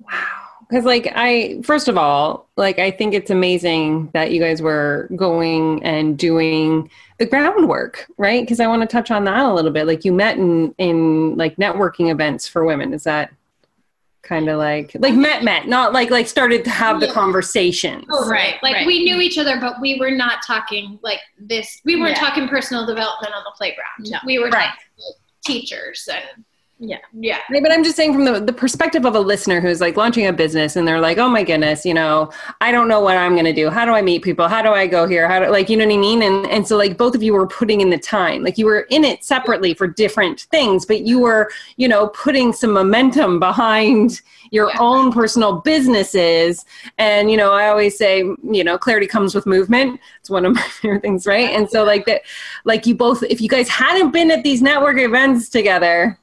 [0.00, 0.41] Wow.
[0.72, 5.06] Because, like, I, first of all, like, I think it's amazing that you guys were
[5.14, 8.42] going and doing the groundwork, right?
[8.42, 9.86] Because I want to touch on that a little bit.
[9.86, 12.94] Like, you met in, in like, networking events for women.
[12.94, 13.34] Is that
[14.22, 17.12] kind of like, like, met, met, not like, like, started to have the Yeah.
[17.12, 18.06] conversations?
[18.10, 18.86] Oh, right, Like right.
[18.86, 21.82] we knew each other, but we were not talking like this.
[21.84, 22.28] We weren't Yeah.
[22.30, 24.06] talking personal development on the playground.
[24.08, 24.18] No.
[24.24, 24.68] We were Right.
[24.70, 26.44] talking like, teachers and
[26.84, 26.98] Yeah.
[27.12, 27.38] yeah.
[27.48, 30.32] But I'm just saying from the, the perspective of a listener who's like launching a
[30.32, 33.44] business and they're like, oh my goodness, you know, I don't know what I'm going
[33.44, 33.70] to do.
[33.70, 34.48] How do I meet people?
[34.48, 35.28] How do I go here?
[35.28, 36.22] How do like, you know what I mean?
[36.22, 38.80] And, and so like both of you were putting in the time, like you were
[38.90, 44.20] in it separately for different things, but you were, you know, putting some momentum behind
[44.50, 44.78] your Yeah.
[44.80, 46.64] own personal businesses.
[46.98, 50.00] And, you know, I always say, you know, clarity comes with movement.
[50.18, 51.28] It's one of my favorite things.
[51.28, 51.50] Right.
[51.50, 52.22] And so like that,
[52.64, 56.18] like you both, if you guys hadn't been at these network events together,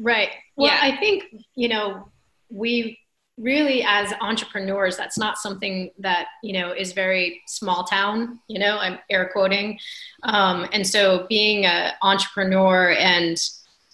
[0.00, 0.30] Right.
[0.56, 0.78] Well, Yeah.
[0.80, 2.10] I think, you know,
[2.48, 2.98] we
[3.36, 8.78] really, as entrepreneurs, that's not something that, you know, is very small town, you know,
[8.78, 9.78] I'm air quoting.
[10.22, 13.38] Um, and so being an entrepreneur and,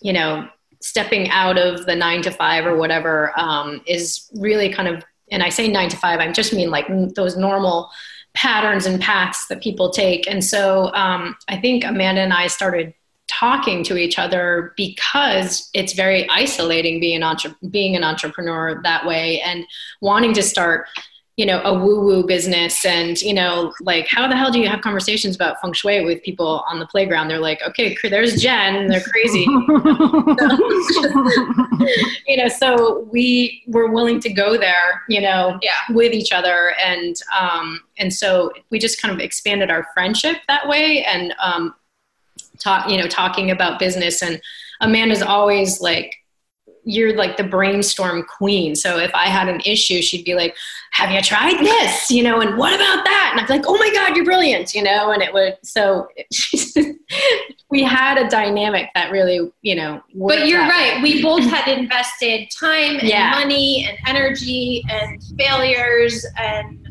[0.00, 0.48] you know,
[0.80, 5.42] stepping out of the nine to five or whatever um, is really kind of, and
[5.42, 7.90] I say nine to five, I just mean like those normal
[8.34, 10.28] patterns and paths that people take.
[10.28, 12.94] And so um, I think Amanda and I started
[13.28, 19.06] talking to each other because it's very isolating being an entre- being an entrepreneur that
[19.06, 19.64] way and
[20.00, 20.86] wanting to start
[21.36, 24.66] you know a woo woo business and you know like how the hell do you
[24.68, 27.28] have conversations about feng shui with people on the playground?
[27.28, 28.86] They're like okay there's Jen.
[28.88, 29.44] They're crazy.
[32.26, 35.72] You know so we were willing to go there you know Yeah.
[35.90, 40.66] with each other and um and so we just kind of expanded our friendship that
[40.66, 41.74] way and um
[42.58, 44.40] talk you know talking about business and
[44.80, 46.14] amanda's always like
[46.88, 50.54] you're like the brainstorm queen so if i had an issue she'd be like
[50.92, 53.76] have you tried this you know and what about that and i'd be like oh
[53.76, 56.06] my god you're brilliant you know and it would so
[57.70, 60.96] we had a dynamic that really you know But you're right.
[60.96, 61.02] way.
[61.02, 63.30] We both had invested time and Yeah.
[63.30, 66.85] money and energy and failures and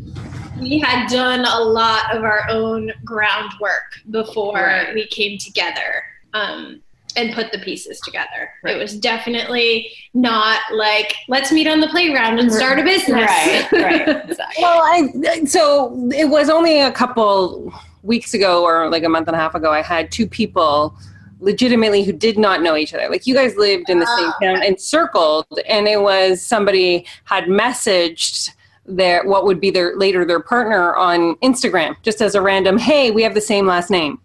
[0.60, 4.94] we had done a lot of our own groundwork before Right.
[4.94, 6.82] we came together um,
[7.18, 8.50] and put the pieces together.
[8.64, 8.76] Right.
[8.76, 13.30] It was definitely not like let's meet on the playground and start a business.
[13.30, 19.04] right right exactly Well, I so it was only a couple weeks ago or like
[19.04, 19.72] a month and a half ago.
[19.72, 20.96] I had two people
[21.42, 23.10] legitimately who did not know each other.
[23.10, 27.06] Like you guys lived in the same Oh, town and circled, and it was somebody
[27.26, 28.52] had messaged
[28.86, 33.12] their what would be their later their partner on Instagram just as a random, hey,
[33.12, 34.20] we have the same last name.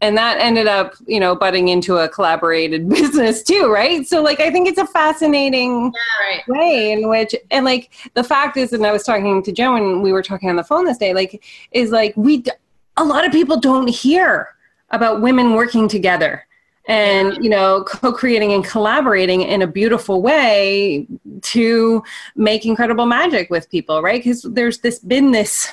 [0.00, 4.06] And that ended up, you know, butting into a collaborated business too, right?
[4.06, 8.56] So like I think it's a fascinating right way in which and like the fact
[8.56, 10.98] is and i was talking to joe and we were talking on the phone this
[10.98, 12.44] day like is like we
[12.96, 14.48] a lot of people don't hear
[14.90, 16.46] about women working together
[16.88, 21.06] and you know co-creating and collaborating in a beautiful way
[21.42, 22.02] to
[22.34, 25.72] make incredible magic with people right because there's this been this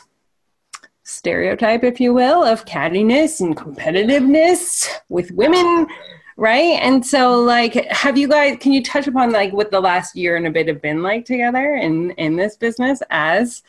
[1.05, 5.87] stereotype, if you will, of cattiness and competitiveness with women,
[6.35, 6.79] right?
[6.81, 8.57] And so, like, have you guys?
[8.59, 11.25] Can you touch upon like what the last year and a bit have been like
[11.25, 13.63] together in in this business as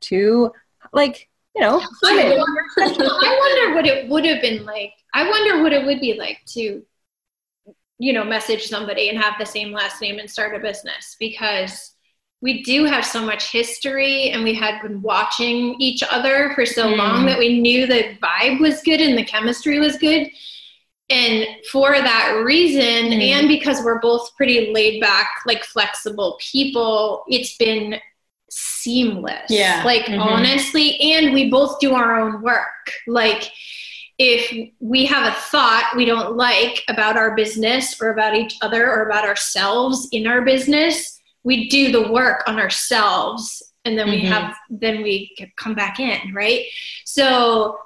[0.00, 0.52] to
[0.92, 1.80] like you know?
[2.04, 2.44] I wonder,
[2.78, 4.92] I wonder what it would have been like.
[5.14, 6.84] I wonder what it would be like to,
[8.00, 11.92] you know, message somebody and have the same last name and start a business because
[12.40, 16.86] we do have so much history and we had been watching each other for so
[16.86, 16.96] mm.
[16.96, 20.28] long that we knew the vibe was good and the chemistry was good
[21.10, 23.20] and for that reason mm.
[23.20, 27.96] and because we're both pretty laid back like flexible people it's been
[28.48, 30.20] seamless yeah like mm-hmm.
[30.20, 33.52] honestly and we both do our own work like
[34.22, 38.86] if we have a thought we don't like about our business or about each other
[38.90, 44.20] or about ourselves in our business we do the work on ourselves and then mm-hmm.
[44.20, 46.66] we have then we come back in right
[47.06, 47.78] so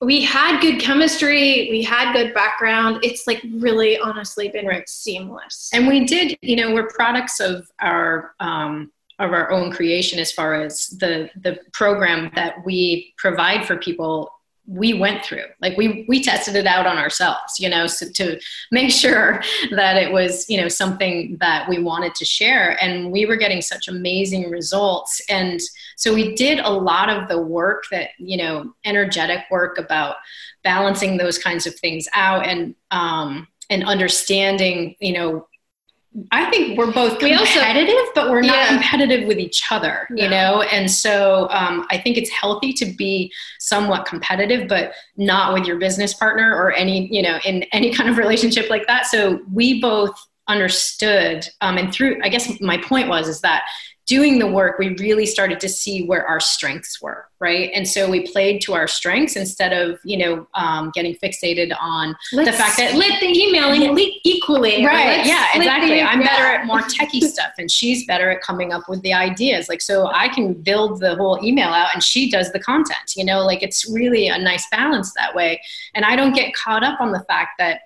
[0.00, 4.88] we had good chemistry we had good background it's like really honestly been right.
[4.88, 10.20] seamless and we did you know we're products of our um, of our own creation
[10.20, 14.30] as far as the the program that we provide for people
[14.66, 15.44] we went through.
[15.60, 19.96] Like we we tested it out on ourselves you know so to make sure that
[19.96, 22.82] it was you know something that we wanted to share.
[22.82, 25.20] And we were getting such amazing results.
[25.28, 25.60] And
[25.96, 30.16] so we did a lot of the work that you know energetic work about
[30.62, 35.46] balancing those kinds of things out and um and understanding you know
[36.30, 38.68] I think we're both competitive, we also, but we're not yeah.
[38.68, 40.22] competitive with each other, no.
[40.22, 40.62] you know?
[40.62, 45.78] And so um, I think it's healthy to be somewhat competitive, but not with your
[45.78, 49.06] business partner or any, you know, in any kind of relationship like that.
[49.06, 50.14] So we both
[50.48, 53.62] understood, um, and through, I guess my point was, is that
[54.12, 57.70] doing the work, we really started to see where our strengths were, right?
[57.72, 62.14] And so we played to our strengths instead of, you know, um, getting fixated on
[62.30, 65.24] let's the fact that let the emailing equally, right?
[65.24, 65.94] yeah, exactly.
[65.94, 66.26] The, I'm yeah.
[66.26, 69.70] better at more techie stuff, and she's better at coming up with the ideas.
[69.70, 73.16] Like, so I can build the whole email out, and she does the content.
[73.16, 75.58] You know, like it's really a nice balance that way.
[75.94, 77.80] And I don't get caught up on the fact that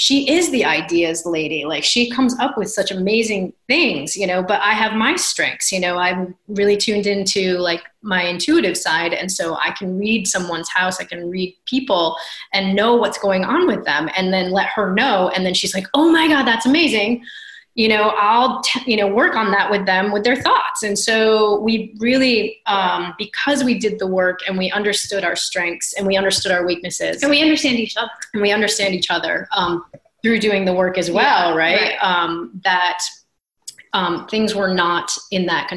[0.00, 1.64] she is the ideas lady.
[1.64, 5.70] Like she comes up with such amazing things you know but i have my strengths
[5.70, 9.12] you know i'm really tuned into like my intuitive side.
[9.12, 12.16] And so i can read someone's house i can read people
[12.52, 15.30] and know what's going on with them and then let her know.
[15.34, 17.24] And then she's like oh my god that's amazing
[17.78, 20.82] you know i'll t- you know work on that with them with their thoughts.
[20.82, 25.94] And so we really um, because we did the work and we understood our strengths
[25.94, 28.10] and we understood our weaknesses and we understand each other.
[28.34, 29.84] and we understand each other um,
[30.22, 32.02] through doing the work as well yeah, right, right.
[32.02, 32.98] Um, that
[33.92, 35.68] um, things were not in that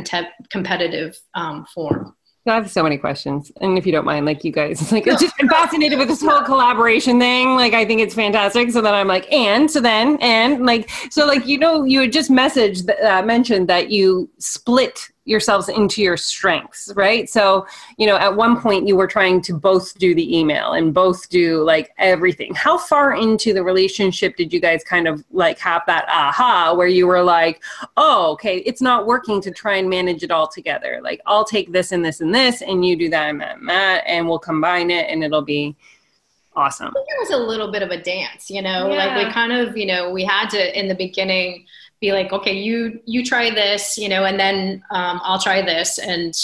[0.49, 2.15] competitive um, form
[2.47, 5.19] I have so many questions, and if you don't mind, like you guys, like I've
[5.19, 7.55] just fascinated with this whole collaboration thing.
[7.55, 8.71] Like I think it's fantastic.
[8.71, 12.11] So then I'm like, and so then and like so like you know you had
[12.11, 17.27] just messaged uh, mentioned that you split yourselves into your strengths, right?
[17.29, 17.65] So,
[17.97, 21.29] you know, at one point you were trying to both do the email and both
[21.29, 22.53] do like everything.
[22.53, 26.87] How far into the relationship did you guys kind of like have that aha where
[26.87, 27.63] you were like,
[27.97, 30.99] oh, okay, it's not working to try and manage it all together.
[31.01, 33.69] Like, I'll take this and this and this, and you do that and that and
[33.69, 35.75] that, and we'll combine it and it'll be
[36.55, 36.87] awesome.
[36.87, 39.05] I think it was a little bit of a dance, you know, yeah.
[39.05, 41.65] like we kind of, you know, we had to in the beginning
[42.01, 45.99] be like, okay, you you try this, you know, and then um, I'll try this,
[45.99, 46.35] and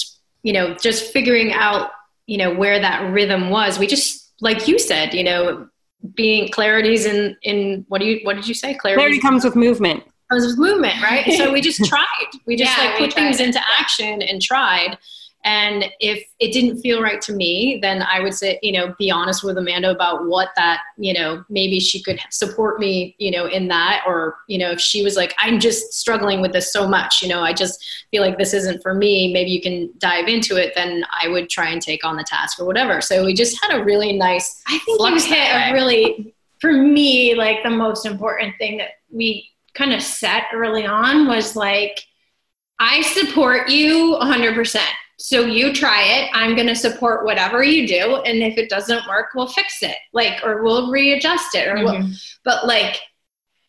[0.44, 1.90] you know, just figuring out,
[2.28, 3.80] you know, where that rhythm was.
[3.80, 5.68] We just, like you said, you know,
[6.14, 8.76] being clarities in in what do you what did you say?
[8.76, 10.04] Clarity, clarity comes with movement.
[10.30, 11.26] Comes with movement, right?
[11.34, 12.30] so we just tried.
[12.46, 14.98] We just yeah, like put things into action and tried.
[15.44, 19.10] And if it didn't feel right to me, then I would say, you know, be
[19.10, 23.46] honest with Amanda about what that, you know, maybe she could support me, you know,
[23.46, 24.04] in that.
[24.06, 27.30] Or, you know, if she was like, I'm just struggling with this so much, you
[27.30, 30.74] know, I just feel like this isn't for me, maybe you can dive into it,
[30.76, 33.00] then I would try and take on the task or whatever.
[33.00, 37.36] So we just had a really nice, I think you hit a really, for me,
[37.36, 42.02] like the most important thing that we kind of set early on was like,
[42.80, 44.82] I support you 100%.
[45.18, 46.30] So you try it.
[46.34, 48.18] I'm going to support whatever you do.
[48.18, 49.98] And if it doesn't work, we'll fix it.
[50.14, 51.68] Like, or we'll readjust it.
[51.68, 52.08] Or mm-hmm.
[52.08, 52.10] we'll,
[52.44, 53.00] but like,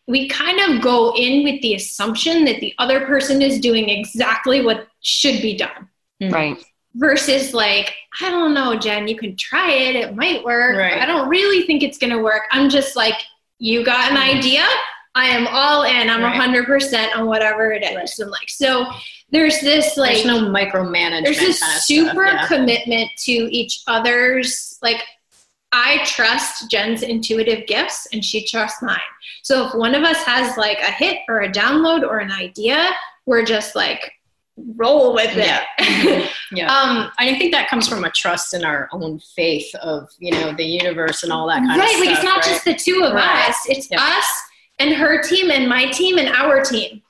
[0.06, 4.64] we kind of go in with the assumption that the other person is doing exactly
[4.64, 5.88] what should be done.
[6.22, 6.34] Mm-hmm.
[6.34, 6.64] Right.
[6.94, 9.96] Versus like, I don't know, Jen, you can try it.
[9.96, 10.76] It might work.
[10.76, 11.00] Right.
[11.00, 12.42] I don't really think it's going to work.
[12.50, 13.14] I'm just like,
[13.58, 14.66] you got an idea.
[15.14, 16.08] I am all in.
[16.08, 16.36] I'm Right.
[16.36, 17.94] hundred percent on whatever it is.
[17.94, 18.18] Right.
[18.20, 18.86] And like so
[19.30, 21.24] there's this like There's no micromanagement.
[21.24, 22.40] there's this kind of super stuff.
[22.42, 22.46] Yeah.
[22.46, 25.02] commitment to each other's like
[25.70, 28.98] I trust Jen's intuitive gifts and she trusts mine.
[29.42, 32.88] So if one of us has like a hit or a download or an idea,
[33.26, 34.12] we're just like
[34.76, 35.62] roll with Yeah.
[35.78, 36.30] it.
[36.50, 36.74] Yeah.
[36.74, 40.52] um I think that comes from a trust in our own faith of you know
[40.54, 42.00] the universe and all that kind right, of stuff.
[42.00, 42.06] Right.
[42.08, 42.44] Like it's not right?
[42.46, 43.48] just the two of Right.
[43.50, 44.00] us, it's Yeah.
[44.02, 44.26] us
[44.78, 47.02] and her team and my team and our team.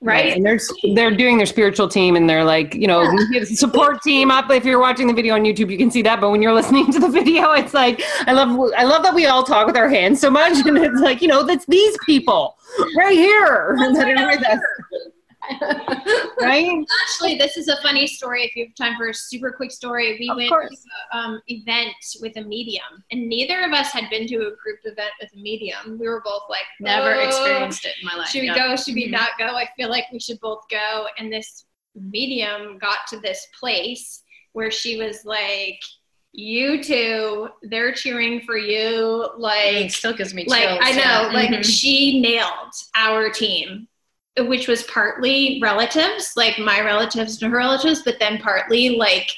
[0.00, 0.36] Right?
[0.36, 0.60] And they're
[0.94, 3.04] they're doing their spiritual team and they're like, you know,
[3.44, 4.48] support team up.
[4.48, 6.20] If you're watching the video on YouTube, you can see that.
[6.20, 9.26] But when you're listening to the video, it's like I love I love that we
[9.26, 12.56] all talk with our hands so much, and it's like you know that's these people
[12.96, 14.60] right here that are with us,
[16.40, 16.84] right?
[17.08, 18.44] Actually, this is a funny story.
[18.44, 20.70] If you have time for a super quick story, we Of went course.
[20.70, 24.50] to an um, event with a medium, and neither of us had been to a
[24.62, 25.98] group event with a medium.
[25.98, 28.28] We were both like, Never "Oh, experienced it in my life.
[28.28, 28.76] Should we go?
[28.76, 29.12] Should we Mhm.
[29.12, 29.46] not go?
[29.56, 31.06] I feel like we should both go.
[31.18, 34.22] And this medium got to this place
[34.52, 35.80] where she was like,
[36.32, 40.78] "You two, they're cheering for you." It Like, still gives me like chills.
[40.82, 41.30] I know, yeah.
[41.32, 41.64] like Mhm.
[41.64, 43.88] she nailed our team,
[44.46, 49.30] which was partly relatives, like my relatives and her relatives, but then partly like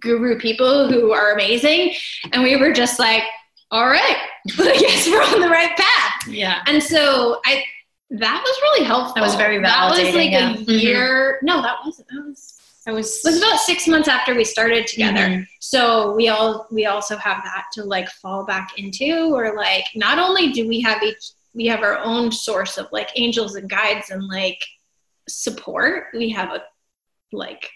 [0.00, 1.94] guru people who are amazing.
[2.32, 3.22] And we were just like,
[3.70, 4.16] all right,
[4.58, 6.28] I guess we're on the right path.
[6.28, 6.62] yeah.
[6.66, 7.62] And so I
[8.10, 9.14] that was really helpful.
[9.16, 10.52] That was very That was like yeah.
[10.52, 10.80] a Mhm.
[10.80, 11.38] year.
[11.42, 12.06] No, that wasn't.
[12.08, 12.60] That was.
[12.86, 13.16] I was.
[13.24, 15.20] It was about six months after we started together.
[15.20, 15.46] Mhm.
[15.60, 20.18] So we all we also have that to like fall back into, or like not
[20.18, 21.24] only do we have each
[21.54, 24.58] we have our own source of like angels and guides and like
[25.28, 26.06] support.
[26.12, 26.62] We have a
[27.32, 27.70] like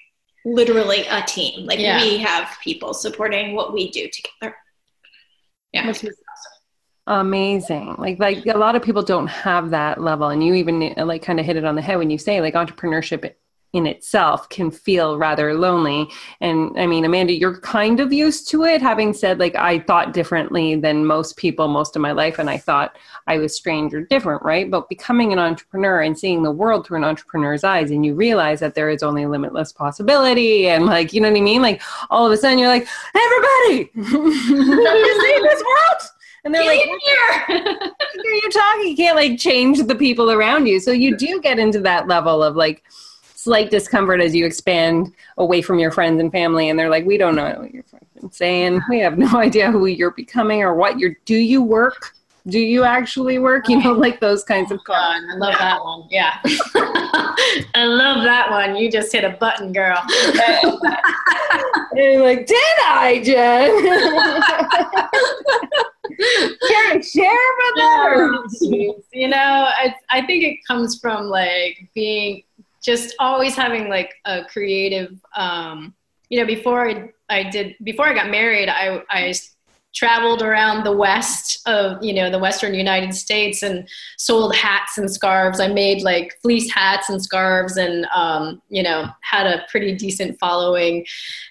[0.44, 1.66] literally a team.
[1.66, 2.00] Like Yeah.
[2.02, 4.56] we have people supporting what we do together.
[5.72, 5.86] Yeah.
[5.86, 6.16] Which was
[7.06, 7.94] Amazing.
[7.98, 11.40] Like like a lot of people don't have that level, and you even like kind
[11.40, 13.32] of hit it on the head when you say like entrepreneurship
[13.74, 16.08] in itself can feel rather lonely.
[16.40, 18.80] And I mean, Amanda, you're kind of used to it.
[18.80, 22.56] Having said, like I thought differently than most people most of my life, and I
[22.56, 22.96] thought
[23.26, 24.70] I was strange or different, right?
[24.70, 28.60] But becoming an entrepreneur and seeing the world through an entrepreneur's eyes, and you realize
[28.60, 31.60] that there is only limitless possibility, and like you know what I mean.
[31.60, 36.10] Like all of a sudden, you're like, everybody, you see this world.
[36.44, 37.92] And they're like, Get in here.
[38.24, 38.88] are you talking?
[38.88, 40.80] You can't like change the people around you.
[40.80, 42.84] So you do get into that level of like
[43.38, 46.68] slight discomfort as you expand away from your friends and family.
[46.68, 47.84] And they're like, we don't know what you're
[48.32, 48.80] saying.
[48.90, 52.16] We have no idea who you're becoming or what you're, do you work?
[52.48, 53.68] Do you actually work?
[53.68, 56.08] You know, like those kinds of oh, God, I love that one.
[56.10, 56.40] Yeah.
[57.76, 58.74] I love that one.
[58.74, 60.02] You just hit a button, girl.
[61.92, 63.70] And you're like, did I, Jen?
[67.02, 69.04] Share or- Oh, jeez.
[69.12, 72.42] you know, I, I think it comes from like being
[72.88, 75.94] just always having like a creative, um,
[76.30, 79.34] you know, before I, I did, before I got married, I, I
[79.94, 85.10] traveled around the west of you know the western united states and sold hats and
[85.10, 85.60] scarves.
[85.60, 90.38] I made like fleece hats and scarves and um, you know had a pretty decent
[90.38, 91.04] following.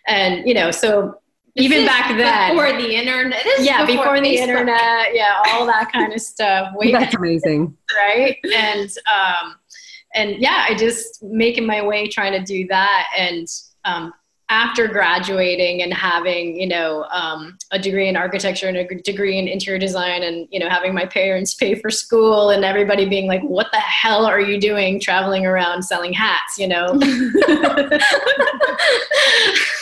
[0.08, 1.20] And you know so
[1.56, 3.44] even This back then before the internet.
[3.44, 5.14] This yeah before, the internet.
[5.14, 6.74] Yeah all that kind of stuff.
[6.76, 7.76] Way That's amazing.
[7.96, 8.38] right?
[8.56, 9.56] And um
[10.18, 13.08] and yeah i just making my way trying to do that.
[13.18, 13.48] And
[13.86, 14.14] um
[14.50, 19.48] after graduating and having you know um, a degree in architecture and a degree in
[19.48, 23.42] interior design and you know having my parents pay for school and everybody being like
[23.42, 26.58] what the hell are you doing traveling around selling hats?
[26.58, 26.88] You know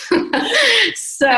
[0.95, 1.29] so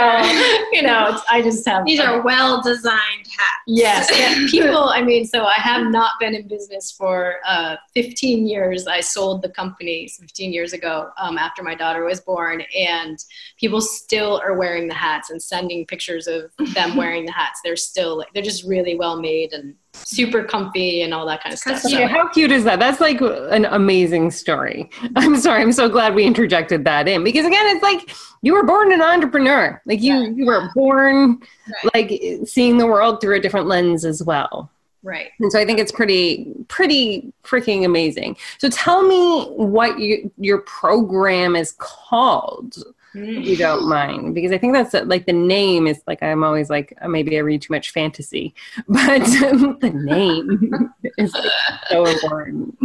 [0.71, 3.63] you know i just have These are well designed hats.
[3.67, 4.89] Yes, yeah, people.
[4.89, 8.87] I mean, so I have not been in business for uh, 15 years.
[8.87, 13.17] I sold the company 15 years ago um, after my daughter was born, and
[13.57, 17.59] people still are wearing the hats and sending pictures of them wearing the hats.
[17.63, 21.53] They're still like they're just really well made and super comfy and all that kind
[21.53, 21.79] of stuff.
[21.81, 22.79] So, Yeah, how cute is that?
[22.79, 24.89] That's like an amazing story.
[25.15, 28.63] I'm sorry, I'm so glad we interjected that in because again, it's like you were
[28.63, 29.81] born an entrepreneur.
[29.85, 31.39] Like you, you were born
[31.83, 32.09] Right.
[32.09, 34.69] like seeing the world through a different lens as well.
[35.03, 35.31] right.
[35.39, 38.37] And so I think it's pretty, pretty freaking amazing.
[38.57, 42.75] So tell me what you, your program is called,
[43.13, 46.69] if you don't mind, because I think that's like the name is like I'm always
[46.69, 48.53] like uh, maybe I read too much fantasy,
[48.87, 49.19] but
[49.81, 51.51] the name is like,
[51.89, 52.77] so important.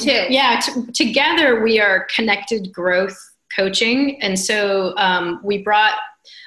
[0.00, 0.26] too.
[0.28, 3.16] Yeah, t- together we are connected growth
[3.58, 4.20] coaching.
[4.22, 5.94] And so um, we brought,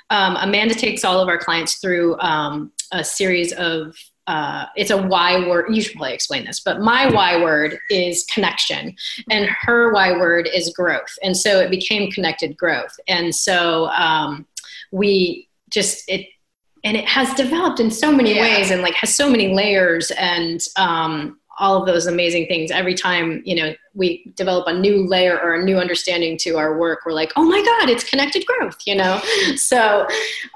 [0.09, 3.95] um, Amanda takes all of our clients through um, a series of
[4.31, 5.65] uh, it's a Y word.
[5.75, 8.95] You should probably explain this, but my Y word is connection,
[9.29, 14.45] and her Y word is growth, and so it became connected growth, and so um,
[14.91, 16.27] we just it
[16.83, 18.41] and it has developed in so many Yeah.
[18.41, 22.93] ways and like has so many layers and um, all of those amazing things every
[22.95, 26.99] time you know we develop a new layer or a new understanding to our work
[27.05, 29.19] we're like oh my god it's connected growth you know
[29.55, 30.07] so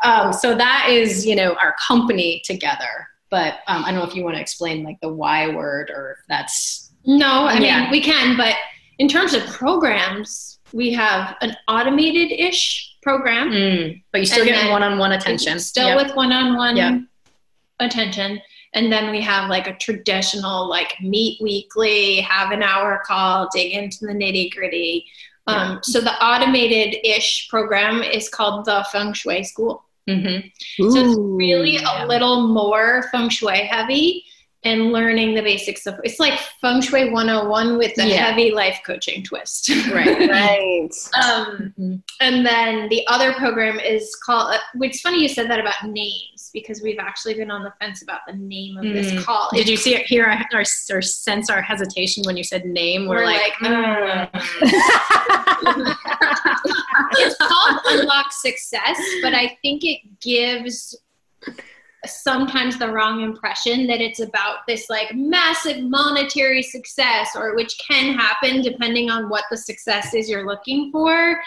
[0.03, 3.07] um, so that is you know our company together
[3.37, 6.03] but um, i don't know if you want to explain like the why word or
[6.17, 7.81] if that's No, I Yeah.
[7.81, 8.55] mean we can, but
[8.97, 12.63] in terms of programs, we have an automated-ish
[13.07, 13.47] program.
[13.51, 15.97] Mm, but you still get one-on-one attention Still Yep.
[16.01, 16.93] with one-on-one Yep.
[17.87, 18.41] attention.
[18.73, 23.69] And then we have like a traditional like meet weekly, have an hour call, dig
[23.73, 25.05] into the nitty gritty.
[25.47, 29.83] Um, So the automated ish program is called the Feng Shui School.
[30.07, 30.51] Mhm.
[30.77, 34.23] So it's really a little more feng shui heavy
[34.65, 38.15] and learning the basics of it's like feng shui 101 with a Yeah.
[38.25, 39.69] heavy life coaching twist.
[39.93, 40.89] right Right.
[41.23, 42.01] um, Mhm.
[42.19, 46.49] and then the other program is called, uh, it's funny you said that about names
[46.51, 49.23] because we've actually been on the fence about the name of this Mm.
[49.23, 49.49] call.
[49.53, 53.07] Did you see it, hear our, our, or sense our hesitation when you said name?
[53.07, 54.29] We're, We're like, like, mm.
[57.13, 60.95] it's called Unlock Success, but I think it gives
[62.09, 68.13] sometimes the wrong impression that it's about this like massive monetary success or which can
[68.13, 71.39] happen depending on what the success is you're looking for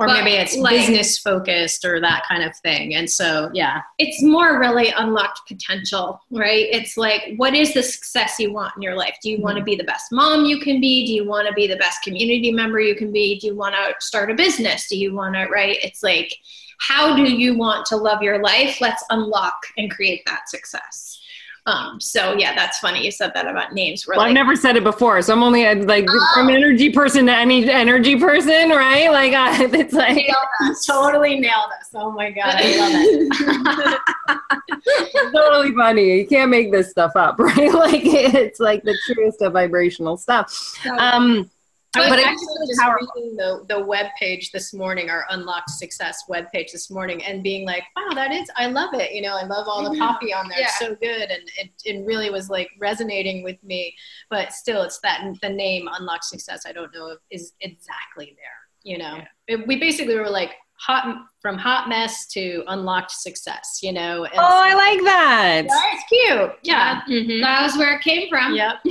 [0.00, 2.94] or but, maybe it's like- business focused or that kind of thing.
[2.94, 6.66] And so, yeah, it's more really unlocked potential, right?
[6.72, 9.18] It's like, what is the success you want in your life?
[9.22, 9.66] Do you want to mm-hmm.
[9.66, 11.06] be the best mom you can be?
[11.06, 13.38] Do you want to be the best community member you can be?
[13.38, 14.88] Do you want to start a business?
[14.88, 15.76] Do you want to, right?
[15.82, 16.34] It's like,
[16.80, 18.80] how do you want to love your life?
[18.80, 21.18] Let's unlock and create that success.
[21.66, 23.04] Um, so yeah, that's funny.
[23.04, 24.06] You said that about names.
[24.08, 26.54] Well, I've never said it before, so I'm only uh, like from Oh.
[26.54, 29.10] energy person to any energy person, right?
[29.12, 30.26] Like uh, it's like
[30.86, 31.90] totally nailed us.
[31.94, 35.32] Oh my God, I love it.
[35.34, 36.18] totally funny.
[36.20, 37.72] You can't make this stuff up, right?
[37.72, 40.74] Like it's like the truest of vibrational stuff.
[40.98, 41.50] Um,
[41.96, 42.80] I But it- actually just
[43.16, 47.42] reading the, the web page this morning, our Unlocked Success web page this morning, and
[47.42, 49.12] being like, wow, that is, I love it.
[49.12, 49.98] You know, I love all the mm-hmm.
[49.98, 50.60] copy on there.
[50.60, 51.30] It's so good.
[51.30, 53.94] And it, it really was like resonating with me.
[54.28, 58.60] But still, it's that the name Unlocked Success, I don't know if is exactly there.
[58.84, 63.92] You know, It- we basically were like, hot from hot mess to unlocked success you
[63.92, 65.62] know and oh, I like that.
[65.68, 67.40] That's cute yeah Mhm.
[67.42, 68.54] that was where it came from.
[68.54, 68.74] yep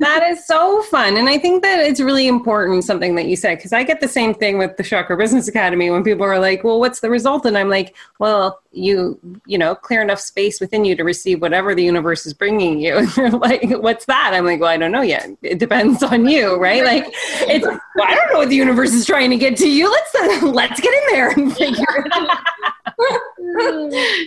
[0.00, 1.16] That is so fun.
[1.16, 4.06] And I think that it's really important, something that you said, because I get the
[4.06, 7.44] same thing with the Chakra Business Academy when people are like, well, what's the result?
[7.46, 11.74] And I'm like, well, you, you know, clear enough space within you to receive whatever
[11.74, 12.96] the universe is bringing you.
[12.98, 14.30] And they're like, what's that?
[14.34, 15.30] I'm like, well, I don't know yet.
[15.42, 16.84] It depends on you, right?
[16.84, 19.90] Like, it's, well, I don't know what the universe is trying to get to you.
[19.90, 22.38] Let's, let's get in there and figure it out.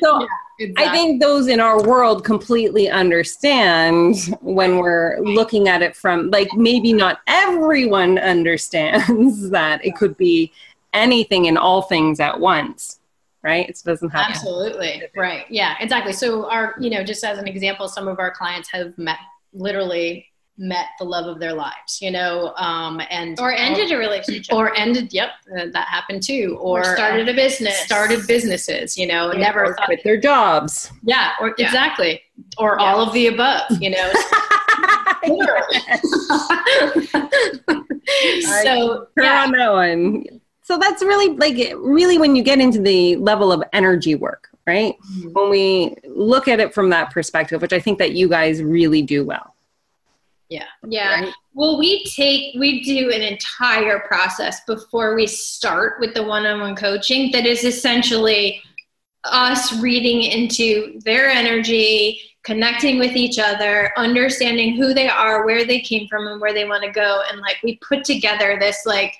[0.01, 0.27] so
[0.77, 6.49] I think those in our world completely understand when we're looking at it from like
[6.53, 10.51] maybe not everyone understands that it could be
[10.93, 12.99] anything and all things at once,
[13.41, 13.67] right?
[13.67, 14.31] It doesn't have to.
[14.31, 15.03] Absolutely.
[15.15, 15.45] Right.
[15.49, 16.13] Yeah, exactly.
[16.13, 19.17] So our, you know, just as an example, some of our clients have met
[19.53, 24.53] literally met the love of their lives, you know, um, and Or ended a relationship.
[24.53, 25.11] or ended.
[25.13, 26.57] Yep, uh, that happened too.
[26.61, 27.77] Or, or started a business.
[27.79, 29.85] started businesses, you know, Yeah, never or thought.
[29.85, 30.91] quit their jobs.
[31.03, 31.65] Yeah, or Yeah.
[31.65, 32.21] exactly,
[32.57, 32.85] or Yeah.
[32.85, 34.11] all of the above, you know.
[38.63, 40.25] so Her yeah, on that one.
[40.63, 44.95] So that's really like really when you get into the level of energy work, right?
[45.17, 45.33] Mhm.
[45.33, 49.01] When we look at it from that perspective, which I think that you guys really
[49.01, 49.55] do well.
[50.51, 51.21] Yeah, Yeah.
[51.21, 51.33] Right.
[51.53, 56.59] Well, we take, we do an entire process before we start with the one on
[56.59, 58.61] one coaching that is essentially
[59.23, 65.79] us reading into their energy, connecting with each other, understanding who they are, where they
[65.79, 67.23] came from, and where they want to go.
[67.31, 69.15] And like we put together this like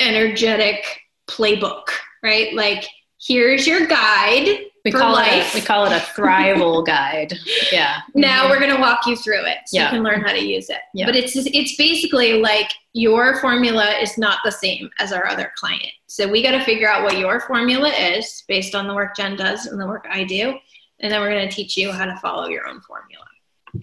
[0.00, 0.84] energetic
[1.28, 1.84] playbook,
[2.24, 2.52] right?
[2.52, 2.84] Like,
[3.20, 4.62] here's your guide.
[4.84, 5.54] We call life.
[5.54, 7.34] it a, we call it a thrival guide.
[7.72, 7.98] Yeah.
[8.14, 9.84] Now we're going to walk you through it so Yeah.
[9.86, 10.78] you can learn how to use it.
[10.94, 11.06] Yeah.
[11.06, 15.92] But it's it's basically like your formula is not the same as our other client.
[16.06, 19.36] So we got to figure out what your formula is based on the work Jen
[19.36, 20.54] does and the work I do,
[21.00, 23.24] and then we're going to teach you how to follow your own formula.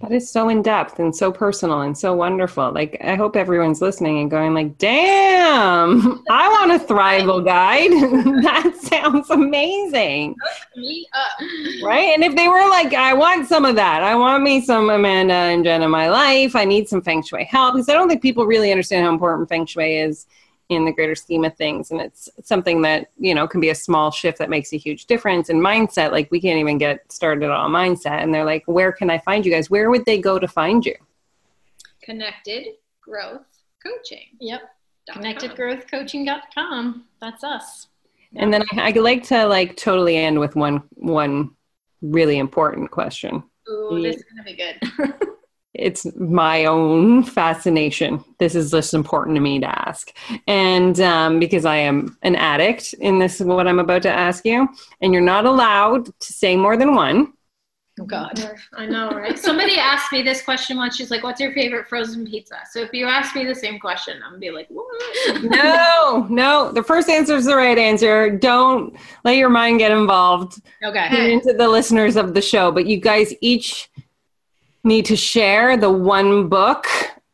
[0.01, 2.71] That is so in depth and so personal and so wonderful.
[2.71, 7.91] Like I hope everyone's listening and going like, "Damn, I want a Thrival guide.
[8.43, 10.35] that sounds amazing."
[10.75, 11.39] Me up.
[11.83, 12.13] Right?
[12.13, 14.03] And if they were like, "I want some of that.
[14.03, 16.55] I want me some Amanda and Jen in my life.
[16.55, 19.47] I need some feng shui help." Because I don't think people really understand how important
[19.47, 20.25] feng shui is
[20.69, 23.75] in the greater scheme of things and it's something that you know can be a
[23.75, 27.49] small shift that makes a huge difference in mindset like we can't even get started
[27.51, 30.39] on mindset and they're like where can i find you guys where would they go
[30.39, 30.95] to find you
[32.05, 32.67] Connected
[33.01, 33.41] growth
[33.83, 34.25] coaching.
[34.39, 34.61] Yep.
[35.07, 35.23] dot com.
[35.23, 37.05] Connectedgrowthcoaching.com.
[37.19, 37.87] That's us.
[38.35, 41.51] and then I, I like to like totally end with one one
[42.01, 44.79] really important question Ooh, this is gonna be good.
[45.77, 48.23] it's my own fascination.
[48.39, 50.11] This is just important to me to ask.
[50.47, 54.67] And um, because I am an addict in this, what I'm about to ask you,
[55.01, 57.33] and you're not allowed to say more than one.
[57.97, 58.57] Oh God.
[58.73, 59.39] I know, right?
[59.39, 60.97] Somebody asked me this question once.
[60.97, 64.21] She's like, "What's your favorite frozen pizza?" So if you ask me the same question,
[64.21, 66.73] I'm gonna be like, "What?" No, no.
[66.73, 68.29] The first answer is the right answer.
[68.29, 70.61] Don't let your mind get involved.
[70.83, 71.07] Okay.
[71.09, 73.89] Get into the listeners of the show, but you guys each
[74.85, 76.85] need to share the one book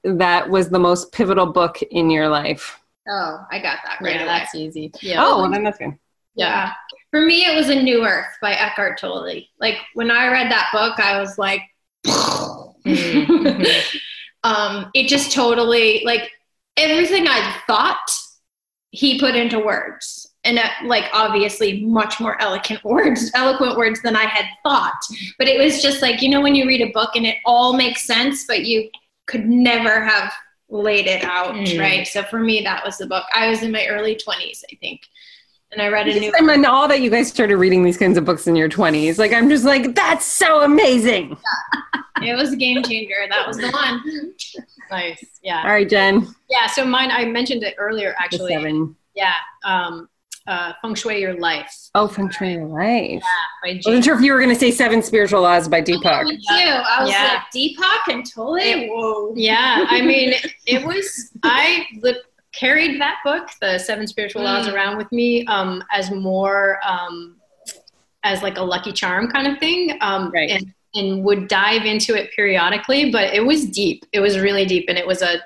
[0.03, 2.79] that was the most pivotal book in your life.
[3.07, 4.25] Oh, I got that right Yeah, away.
[4.27, 4.91] that's easy.
[5.01, 5.23] Yeah.
[5.23, 5.93] Oh, well, then that's good.
[6.35, 6.71] Yeah.
[7.11, 9.41] For me, it was A New Earth by Eckhart Tolle.
[9.59, 11.61] Like when I read that book, I was like,
[12.85, 13.65] Mhm.
[14.43, 16.31] um, it just totally like
[16.77, 17.99] everything I thought
[18.91, 20.30] he put into words.
[20.43, 24.97] And uh, like obviously much more eloquent words, eloquent words than I had thought.
[25.37, 27.73] But it was just like, you know, when you read a book and it all
[27.73, 28.89] makes sense, but you
[29.27, 30.33] could never have
[30.69, 31.79] laid it out, Mm.
[31.79, 32.07] right?
[32.07, 33.25] So for me, that was the book.
[33.35, 35.01] I was in my early 20s, I think.
[35.73, 38.17] And I read a new I mean, all that you guys started reading these kinds
[38.17, 39.17] of books in your 20s.
[39.17, 41.37] Like, I'm just like, that's so amazing.
[42.23, 43.15] It was a game changer.
[43.29, 44.35] That was the one.
[44.91, 45.25] Nice.
[45.41, 45.63] Yeah.
[45.63, 46.27] All right, Jen.
[46.51, 46.67] Yeah.
[46.67, 48.53] So mine, I mentioned it earlier, The actually.
[48.53, 48.95] seven.
[49.15, 49.33] Yeah.
[49.63, 50.07] Um,
[50.47, 53.23] uh, Feng Shui Your Life Oh, Feng Shui Your Life.
[53.63, 53.85] by I Jayme.
[53.85, 56.23] wasn't sure if you were going to say Seven Spiritual Laws by Deepak.
[56.25, 56.43] Me too.
[56.49, 57.23] I was Yeah.
[57.43, 58.87] like, Deepak and Tolle?
[58.89, 59.33] Whoa.
[59.35, 59.85] Yeah.
[59.89, 60.33] I mean,
[60.65, 62.19] it was, I li-
[62.53, 64.73] carried that book, The Seven Spiritual Laws, Mm.
[64.73, 67.37] around with me um, as more, um,
[68.23, 69.97] as like a lucky charm kind of thing.
[70.01, 70.49] Um, Right.
[70.49, 74.05] And, and would dive into it periodically, but it was deep.
[74.11, 74.85] It was really deep.
[74.89, 75.39] And it was a,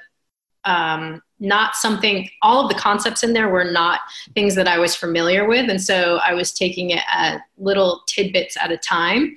[0.64, 4.00] um, not something, all of the concepts in there were not
[4.34, 5.70] things that I was familiar with.
[5.70, 9.36] And so I was taking it at little tidbits at a time.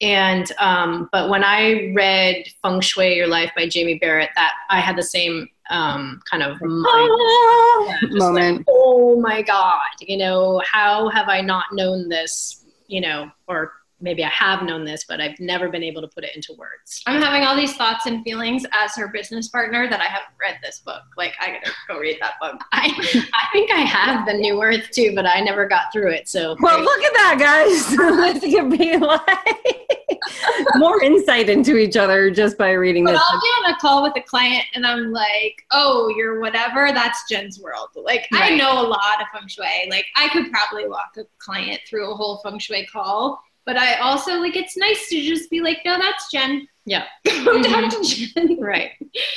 [0.00, 4.80] And, um, but when I read Feng Shui Your Life by Jayme Barrett, that I
[4.80, 8.58] had the same um, kind of mind Ah, moment.
[8.58, 13.72] like, oh my God, you know, how have I not known this, you know, or
[14.00, 17.02] maybe I have known this, but I've never been able to put it into words.
[17.06, 20.58] I'm having all these thoughts and feelings as her business partner that I haven't read
[20.62, 21.02] this book.
[21.16, 22.60] Like, I gotta go read that book.
[22.72, 22.92] I,
[23.34, 26.28] I think I have the New Earth too, but I never got through it.
[26.28, 28.40] So Well, look at that, guys.
[28.40, 29.88] this could be like
[30.76, 33.22] more insight into each other just by reading But this.
[33.28, 37.28] I'll be on a call with a client and I'm like, oh, you're whatever, that's
[37.28, 37.88] Jen's world.
[37.96, 39.88] Like, I know a lot of feng shui.
[39.90, 43.42] Like, I could probably walk a client through a whole feng shui call.
[43.68, 46.66] But I also, like, it's nice to just be like, no, that's Jen.
[46.86, 47.04] Yeah.
[47.44, 48.58] Go talk to Jen.
[48.60, 48.92] right.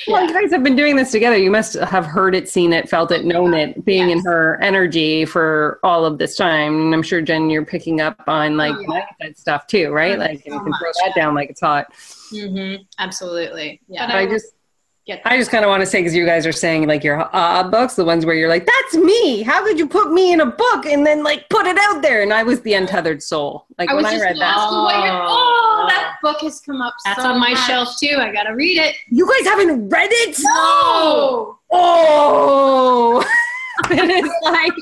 [0.08, 1.36] Well, you guys have been doing this together.
[1.36, 5.26] You must have heard it, seen it, felt it, known it, being in her energy
[5.26, 6.80] for all of this time.
[6.80, 9.06] And I'm sure, Jen, you're picking up on like Oh, yeah.
[9.22, 10.16] mindset stuff too, right?
[10.16, 11.92] Oh, Like, you so can throw that down like it's hot.
[12.32, 12.84] Mm-hmm.
[13.00, 13.82] Absolutely.
[13.90, 14.08] Yeah.
[14.08, 14.54] But I just,
[15.12, 17.30] Get I just kind of want to say because you guys are saying like your
[17.36, 20.40] uh books, the ones where you're like, "That's me." How could you put me in
[20.40, 22.22] a book and then like put it out there?
[22.22, 23.66] And I was the untethered soul.
[23.78, 26.94] Like I when was I just read that, asking oh, that book has come up
[27.04, 27.60] That's so on my much.
[27.68, 28.16] shelf too.
[28.20, 28.96] I got to read it.
[29.10, 30.38] you guys haven't read it.
[30.40, 31.58] No!
[31.72, 33.24] Oh,
[33.92, 34.74] it is like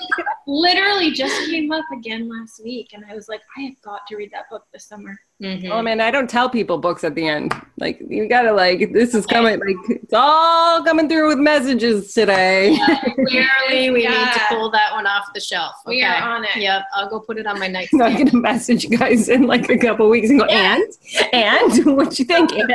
[0.50, 4.16] Literally just came up again last week, and I was like, I have got to
[4.16, 5.16] read that book this summer.
[5.44, 5.70] Mhm.
[5.70, 7.54] Oh man, I don't tell people books at the end.
[7.78, 12.78] Like you gotta like this is coming like it's all coming through with messages today.
[13.14, 15.76] Clearly, we need to pull that one off the shelf.
[15.86, 16.56] We are on it.
[16.56, 18.02] Yep, I'll go put it on my nightstand.
[18.02, 18.32] I'm nightstand.
[18.32, 20.84] gonna message you guys in like a couple weeks and go, and
[21.32, 22.52] and what you think?
[22.54, 22.68] And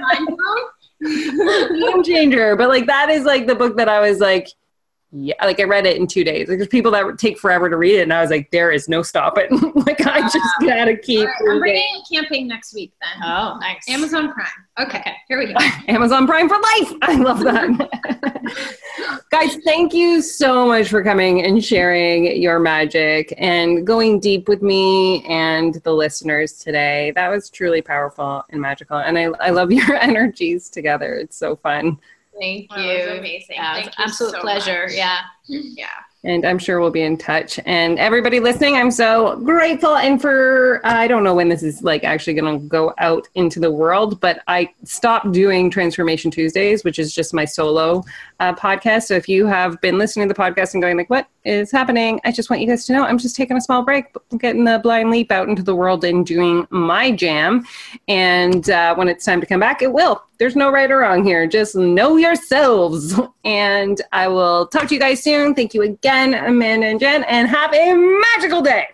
[0.00, 0.28] Mind
[1.00, 2.56] game changer.
[2.56, 4.48] But like that is like the book that I was like,
[5.12, 6.48] yeah, like I read it in two days.
[6.48, 8.70] Like there's people that would take forever to read it, and I was like, there
[8.70, 9.48] is no stopping.
[9.74, 10.66] like I just oh.
[10.66, 11.26] gotta keep.
[11.26, 13.22] Right, I'm bringing camping next week then.
[13.24, 13.88] Oh, nice.
[13.88, 14.46] Amazon Prime.
[14.78, 15.14] Okay, Okay.
[15.28, 15.54] here we go.
[15.88, 16.92] Amazon Prime for life.
[17.02, 19.24] I love that.
[19.30, 24.62] Guys, thank you so much for coming and sharing your magic and going deep with
[24.62, 27.12] me and the listeners today.
[27.14, 28.98] That was truly powerful and magical.
[28.98, 31.14] And I, I love your energies together.
[31.14, 31.98] It's so fun.
[32.40, 32.90] Thank Wow, you.
[32.90, 33.56] it was amazing.
[33.56, 34.82] Yeah, it was an absolute so pleasure.
[34.86, 34.94] much.
[34.96, 35.18] Yeah.
[35.46, 35.86] Yeah.
[36.22, 37.58] and I'm sure we'll be in touch.
[37.64, 39.96] And everybody listening, I'm so grateful.
[39.96, 43.58] And for I don't know when this is like actually going to go out into
[43.58, 48.04] the world, but I stopped doing Transformation Tuesdays, which is just my solo
[48.40, 49.04] uh, podcast.
[49.04, 52.20] So if you have been listening to the podcast and going like, "What is happening?"
[52.24, 54.06] I just want you guys to know I'm just taking a small break,
[54.38, 57.64] getting the blind leap out into the world and doing my jam.
[58.08, 60.22] And uh, when it's time to come back, it will.
[60.38, 61.46] There's no right or wrong here.
[61.46, 63.20] Just know yourselves.
[63.44, 65.54] And I will talk to you guys soon.
[65.54, 68.86] Thank you again, Amanda and Jen, and have a magical day.